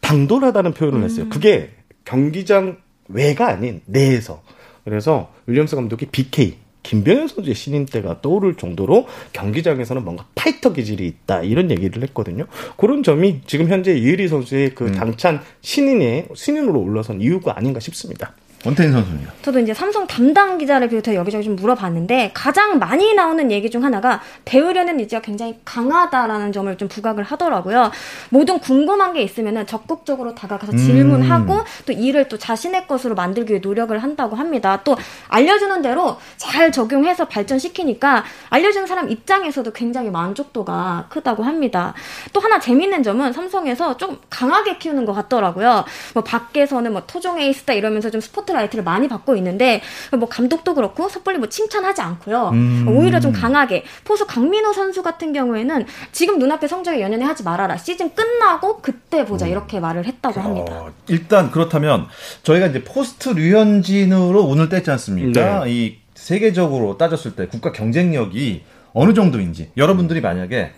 당돌하다는 0.00 0.74
표현을 0.74 1.00
음. 1.00 1.04
했어요. 1.04 1.26
그게 1.30 1.70
경기장 2.04 2.78
외가 3.08 3.48
아닌 3.48 3.80
내에서. 3.86 4.42
그래서 4.84 5.32
윌리엄스 5.46 5.76
감독이 5.76 6.06
BK 6.06 6.56
김병현 6.88 7.28
선수의 7.28 7.54
신인 7.54 7.84
때가 7.84 8.22
떠오를 8.22 8.54
정도로 8.54 9.06
경기장에서는 9.34 10.02
뭔가 10.02 10.24
파이터 10.34 10.72
기질이 10.72 11.06
있다 11.06 11.42
이런 11.42 11.70
얘기를 11.70 12.02
했거든요. 12.04 12.46
그런 12.78 13.02
점이 13.02 13.42
지금 13.46 13.68
현재 13.68 13.94
이의리 13.94 14.26
선수의 14.26 14.74
그 14.74 14.86
음. 14.86 14.92
당찬 14.92 15.42
신인의 15.60 16.28
신인으로 16.34 16.80
올라선 16.80 17.20
이유가 17.20 17.58
아닌가 17.58 17.78
싶습니다. 17.78 18.32
원태인 18.64 18.90
선수는요? 18.90 19.28
저도 19.42 19.60
이제 19.60 19.72
삼성 19.72 20.08
담당 20.08 20.58
기자를 20.58 20.88
비롯해 20.88 21.14
여기저기 21.14 21.44
좀 21.44 21.54
물어봤는데 21.54 22.32
가장 22.34 22.80
많이 22.80 23.14
나오는 23.14 23.52
얘기 23.52 23.70
중 23.70 23.84
하나가 23.84 24.20
배우려는 24.44 24.98
의지가 24.98 25.22
굉장히 25.22 25.60
강하다라는 25.64 26.50
점을 26.50 26.76
좀 26.76 26.88
부각을 26.88 27.22
하더라고요. 27.22 27.92
모든 28.30 28.58
궁금한 28.58 29.12
게 29.12 29.22
있으면은 29.22 29.64
적극적으로 29.66 30.34
다가가서 30.34 30.72
음. 30.72 30.76
질문하고 30.76 31.60
또 31.86 31.92
일을 31.92 32.28
또 32.28 32.36
자신의 32.36 32.88
것으로 32.88 33.14
만들기 33.14 33.52
위해 33.52 33.60
노력을 33.62 33.96
한다고 33.96 34.34
합니다. 34.34 34.80
또 34.82 34.96
알려주는 35.28 35.80
대로 35.82 36.16
잘 36.36 36.72
적용해서 36.72 37.28
발전시키니까 37.28 38.24
알려주는 38.50 38.88
사람 38.88 39.08
입장에서도 39.08 39.70
굉장히 39.72 40.10
만족도가 40.10 41.06
크다고 41.10 41.44
합니다. 41.44 41.94
또 42.32 42.40
하나 42.40 42.58
재밌는 42.58 43.04
점은 43.04 43.32
삼성에서 43.32 43.96
좀 43.98 44.18
강하게 44.30 44.78
키우는 44.78 45.04
것 45.04 45.12
같더라고요. 45.12 45.84
뭐 46.14 46.24
밖에서는 46.24 46.92
뭐 46.92 47.04
토종 47.06 47.38
에이스다 47.38 47.74
이러면서 47.74 48.10
좀 48.10 48.20
스포츠 48.20 48.47
스포트라이트를 48.48 48.84
많이 48.84 49.08
받고 49.08 49.36
있는데 49.36 49.80
뭐 50.18 50.28
감독도 50.28 50.74
그렇고 50.74 51.08
섣불리 51.08 51.38
뭐 51.38 51.48
칭찬하지 51.48 52.00
않고요. 52.00 52.50
음. 52.52 52.86
오히려 52.88 53.20
좀 53.20 53.32
강하게 53.32 53.84
포수 54.04 54.26
강민호 54.26 54.72
선수 54.72 55.02
같은 55.02 55.32
경우에는 55.32 55.86
지금 56.12 56.38
눈앞에 56.38 56.66
성적에 56.66 57.00
연연해 57.00 57.24
하지 57.24 57.42
말아라. 57.42 57.76
시즌 57.76 58.14
끝나고 58.14 58.80
그때 58.80 59.24
보자 59.24 59.46
음. 59.46 59.50
이렇게 59.50 59.80
말을 59.80 60.06
했다고 60.06 60.40
합니다. 60.40 60.72
어, 60.72 60.92
일단 61.08 61.50
그렇다면 61.50 62.06
저희가 62.42 62.66
이제 62.66 62.82
포스트 62.84 63.30
류현진으로 63.30 64.42
운을 64.42 64.68
뗐지 64.68 64.88
않습니까? 64.90 65.64
네. 65.64 65.72
이 65.72 65.98
세계적으로 66.14 66.98
따졌을 66.98 67.36
때 67.36 67.46
국가 67.46 67.72
경쟁력이 67.72 68.64
어느 68.92 69.14
정도인지 69.14 69.70
여러분들이 69.76 70.20
만약에 70.20 70.72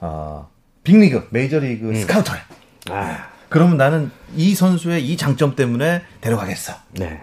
어, 0.00 0.48
빅리그, 0.82 1.28
메이저리그 1.30 1.90
음. 1.90 1.94
스카우터야. 1.94 2.40
아. 2.90 3.31
그러면 3.52 3.76
나는 3.76 4.10
이 4.34 4.54
선수의 4.54 5.04
이 5.06 5.16
장점 5.16 5.54
때문에 5.54 6.02
데려가겠어. 6.20 6.72
네. 6.92 7.20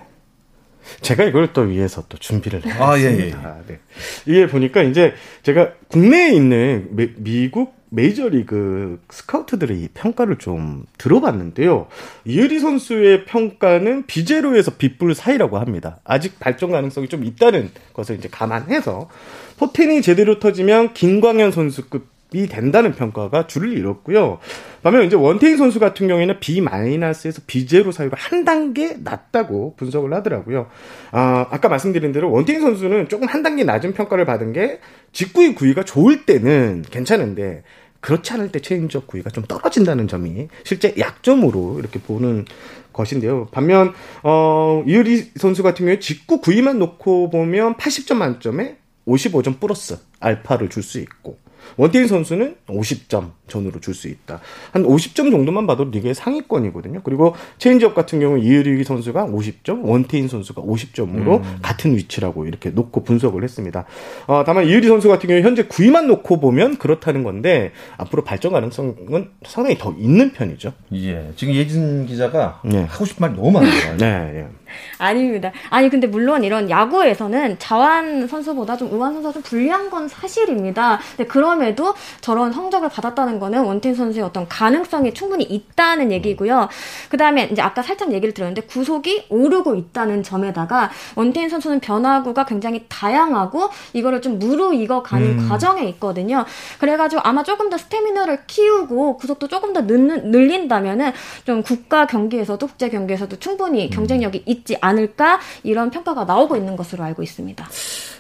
제가 1.02 1.24
이걸 1.24 1.54
또 1.54 1.62
위해서 1.62 2.04
또 2.08 2.18
준비를 2.18 2.60
했습니다. 2.60 2.88
아, 2.88 2.98
예, 3.00 3.04
예. 3.04 3.36
네. 3.68 3.80
이게 4.26 4.48
보니까 4.48 4.84
이제 4.84 5.14
제가 5.44 5.72
국내에 5.88 6.34
있는 6.34 6.88
미, 7.18 7.50
국 7.50 7.78
메이저리그 7.90 9.02
스카우트들의 9.10 9.90
평가를 9.96 10.38
좀 10.38 10.86
들어봤는데요. 11.00 11.88
이의리 12.26 12.60
선수의 12.60 13.26
평가는 13.26 14.06
비제로에서 14.06 14.76
빗불 14.76 15.16
사이라고 15.16 15.58
합니다. 15.58 16.00
아직 16.04 16.40
발전 16.40 16.70
가능성이 16.70 17.08
좀 17.08 17.24
있다는 17.24 17.72
것을 17.94 18.18
이제 18.18 18.30
감안해서 18.30 19.10
포텐이 19.58 20.04
제대로 20.04 20.38
터지면 20.38 20.94
김광현 20.94 21.52
선수급 21.52 22.08
이 22.34 22.48
된다는 22.48 22.94
평가가 22.94 23.48
줄을 23.48 23.76
이뤘고요. 23.78 24.40
반면 24.84 25.06
이제 25.06 25.16
원태인 25.16 25.58
선수 25.58 25.80
같은 25.80 26.08
경우에는 26.08 26.40
B-에서 26.40 27.42
B0 27.48 27.92
사유가 27.92 28.18
한 28.20 28.46
단계 28.46 28.96
낮다고 29.04 29.76
분석을 29.78 30.14
하더라고요. 30.14 30.68
아, 31.12 31.48
아까 31.50 31.70
말씀드린 31.70 32.12
대로 32.12 32.32
원태인 32.32 32.62
선수는 32.62 33.10
조금 33.10 33.28
한 33.28 33.42
단계 33.42 33.64
낮은 33.64 33.94
평가를 33.94 34.26
받은 34.26 34.54
게 34.54 34.80
직구의 35.12 35.56
구위가 35.56 35.84
좋을 35.86 36.26
때는 36.26 36.84
괜찮은데 36.90 37.64
그렇지 38.00 38.32
않을 38.34 38.52
때 38.52 38.60
체인지업 38.60 39.08
구위가 39.08 39.32
좀 39.32 39.44
떨어진다는 39.46 40.08
점이 40.08 40.48
실제 40.64 40.94
약점으로 40.98 41.80
이렇게 41.80 42.00
보는 42.00 42.46
것인데요. 42.94 43.48
반면 43.52 43.94
어 44.24 44.84
이의리 44.86 45.32
선수 45.36 45.64
같은 45.64 45.86
경우에 45.86 46.00
직구 46.00 46.42
구위만 46.42 46.80
놓고 46.80 47.30
보면 47.32 47.76
80점 47.76 48.16
만점에 48.16 48.78
55점 49.08 49.60
플러스 49.60 49.98
알파를 50.20 50.70
줄 50.70 50.84
수 50.84 51.00
있고 51.00 51.38
원태인 51.78 52.08
선수는 52.08 52.56
50점 52.68 53.32
전으로 53.48 53.80
줄 53.80 53.94
수 54.00 54.08
있다. 54.08 54.40
한 54.72 54.84
50점 54.84 55.30
정도만 55.32 55.68
봐도 55.68 55.84
리그의 55.84 56.14
상위권이거든요. 56.16 57.02
그리고 57.04 57.36
체인지업 57.58 57.94
같은 57.96 58.20
경우 58.20 58.38
이의리 58.40 58.84
선수가 58.84 59.26
50점, 59.26 59.84
원태인 59.84 60.28
선수가 60.30 60.62
50점으로 60.62 61.42
음. 61.42 61.60
같은 61.62 61.96
위치라고 61.98 62.46
이렇게 62.46 62.70
놓고 62.70 63.04
분석을 63.04 63.44
했습니다. 63.44 63.86
어, 64.28 64.44
다만 64.46 64.66
이의리 64.68 64.88
선수 64.88 65.10
같은 65.10 65.28
경우 65.28 65.42
현재 65.42 65.64
9위만 65.64 66.06
놓고 66.06 66.40
보면 66.40 66.78
그렇다는 66.78 67.24
건데 67.24 67.72
앞으로 67.98 68.24
발전 68.24 68.54
가능성은 68.54 69.30
상당히 69.46 69.78
더 69.78 69.94
있는 69.98 70.32
편이죠. 70.32 70.74
예. 70.94 71.32
지금 71.36 71.54
예진 71.54 72.06
기자가 72.06 72.62
네. 72.64 72.84
하고 72.84 73.06
싶은 73.06 73.22
말이 73.28 73.36
너무 73.36 73.52
많아요. 73.52 73.98
네. 73.98 74.06
예. 74.36 74.48
아닙니다. 74.98 75.52
아니 75.70 75.90
근데 75.90 76.08
물론 76.08 76.44
이런 76.44 76.70
야구에서는 76.70 77.58
자완 77.60 78.28
선수보다 78.28 78.78
좀 78.78 78.92
우완 78.92 79.14
선수가 79.14 79.34
좀 79.34 79.42
불리한 79.44 79.90
건 79.90 80.08
사실입니다. 80.08 81.00
근데 81.16 81.28
그럼에도 81.28 81.94
저런 82.22 82.52
성적을 82.52 82.90
받았다는 82.90 83.40
거는 83.40 83.64
원태인 83.64 83.96
선수의 83.96 84.24
어떤 84.24 84.48
가능성이 84.48 85.14
충분히 85.14 85.44
있다는 85.44 86.12
얘기고요. 86.12 86.70
그 87.10 87.18
다음에 87.18 87.50
이제 87.52 87.62
아까 87.62 87.82
살짝 87.82 88.12
얘기를 88.12 88.34
들었는데 88.34 88.62
구속이 88.62 89.28
오르고 89.30 89.76
있다는 89.76 90.24
점에다가 90.24 90.92
원태인 91.16 91.50
선수는 91.50 91.80
변화구가 91.80 92.46
굉장히 92.46 92.86
다양하고 92.88 93.70
이거를 93.94 94.22
좀 94.22 94.40
무르익어 94.40 95.04
가는 95.04 95.40
음. 95.40 95.50
과정에 95.50 95.84
있거든요. 95.90 96.46
그래가지고 96.80 97.22
아마 97.24 97.44
조금 97.44 97.70
더 97.70 97.78
스태미너를 97.78 98.46
키우고 98.48 99.18
구속도 99.18 99.48
조금 99.48 99.74
더 99.74 99.82
는, 99.82 100.32
늘린다면은 100.32 101.12
좀 101.46 101.64
국가 101.64 102.06
경기에서도 102.06 102.66
국제 102.66 102.90
경기에서도 102.90 103.38
충분히 103.40 103.90
경쟁력이 103.90 104.44
있 104.46 104.59
있지 104.60 104.78
않을까 104.82 105.40
이런 105.64 105.90
평가가 105.92 106.24
나오고 106.26 106.56
있는 106.56 106.76
것으로 106.76 107.04
알고 107.04 107.24
있습니다. 107.24 107.68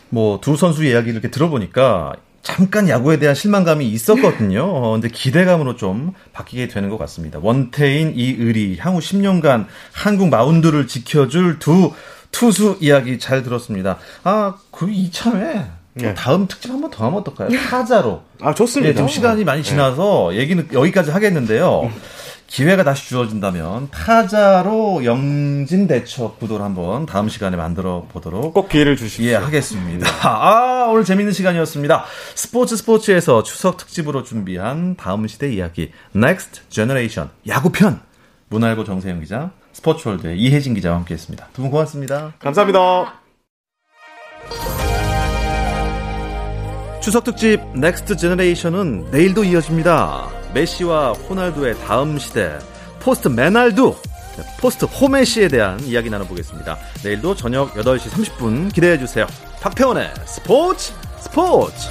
뭐 0.09 0.39
두 0.41 0.55
선수 0.57 0.83
이야기를 0.83 1.13
이렇게 1.13 1.29
들어보니까 1.29 2.13
잠깐 2.41 2.89
야구에 2.89 3.19
대한 3.19 3.35
실망감이 3.35 3.85
있었거든요. 3.89 4.63
어, 4.63 4.91
근데 4.93 5.09
기대감으로 5.09 5.75
좀 5.75 6.13
바뀌게 6.33 6.67
되는 6.69 6.89
것 6.89 6.97
같습니다. 6.97 7.37
원태인, 7.41 8.13
이의리, 8.15 8.77
향후 8.79 8.99
10년간 8.99 9.65
한국 9.91 10.29
마운드를 10.29 10.87
지켜줄 10.87 11.59
두 11.59 11.91
투수 12.31 12.77
이야기 12.79 13.19
잘 13.19 13.43
들었습니다. 13.43 13.97
아, 14.23 14.55
그리고 14.71 14.93
이참에 14.93 15.65
네. 15.93 16.13
다음 16.13 16.47
특집 16.47 16.71
한번 16.71 16.89
더 16.89 17.05
하면 17.05 17.19
어떨까요? 17.19 17.49
타자로. 17.69 18.21
아, 18.41 18.53
좋습니다. 18.53 18.93
네, 18.93 18.97
좀 18.97 19.07
시간이 19.07 19.43
많이 19.43 19.61
지나서 19.61 20.29
네. 20.31 20.37
얘기는 20.37 20.67
여기까지 20.71 21.11
하겠는데요. 21.11 21.91
기회가 22.49 22.83
다시 22.83 23.07
주어진다면 23.07 23.89
타자로 23.91 25.05
영진 25.05 25.87
대처 25.87 26.33
구도를 26.39 26.65
한번 26.65 27.05
다음 27.05 27.29
시간에 27.29 27.55
만들어 27.55 28.07
보도록 28.11 28.53
꼭 28.55 28.69
기회를 28.69 28.97
주십시오. 28.97 29.29
예, 29.31 29.35
하겠습니다. 29.35 30.07
아, 30.27 30.87
오늘 30.89 31.03
재밌는 31.05 31.31
시간이었습니다. 31.31 32.05
스포츠 32.33 32.75
스포츠에서 32.75 33.43
추석 33.43 33.77
특집으로 33.77 34.23
준비한 34.23 34.95
다음 34.97 35.27
시대 35.27 35.53
이야기 35.53 35.91
Next 36.15 36.61
Generation 36.69 37.29
야구편 37.47 38.01
문알고 38.49 38.83
정세영 38.83 39.19
기자, 39.19 39.51
스포츠월드의 39.73 40.39
이혜진 40.39 40.73
기자와 40.73 40.97
함께했습니다. 40.97 41.49
두 41.53 41.61
분 41.61 41.69
고맙습니다. 41.69 42.33
감사합니다. 42.39 43.13
추석 46.99 47.23
특집 47.23 47.61
Next 47.75 48.17
Generation은 48.17 49.11
내일도 49.11 49.43
이어집니다. 49.43 50.38
메시와 50.53 51.13
호날두의 51.13 51.79
다음 51.79 52.17
시대 52.17 52.57
포스트 52.99 53.27
메날두 53.27 53.95
포스트 54.59 54.85
호메시에 54.85 55.47
대한 55.49 55.79
이야기 55.81 56.09
나눠보겠습니다. 56.09 56.77
내일도 57.03 57.35
저녁 57.35 57.73
8시 57.73 58.09
30분 58.09 58.73
기대해 58.73 58.97
주세요. 58.97 59.27
박태원의 59.61 60.11
스포츠 60.25 60.93
스포츠 61.19 61.89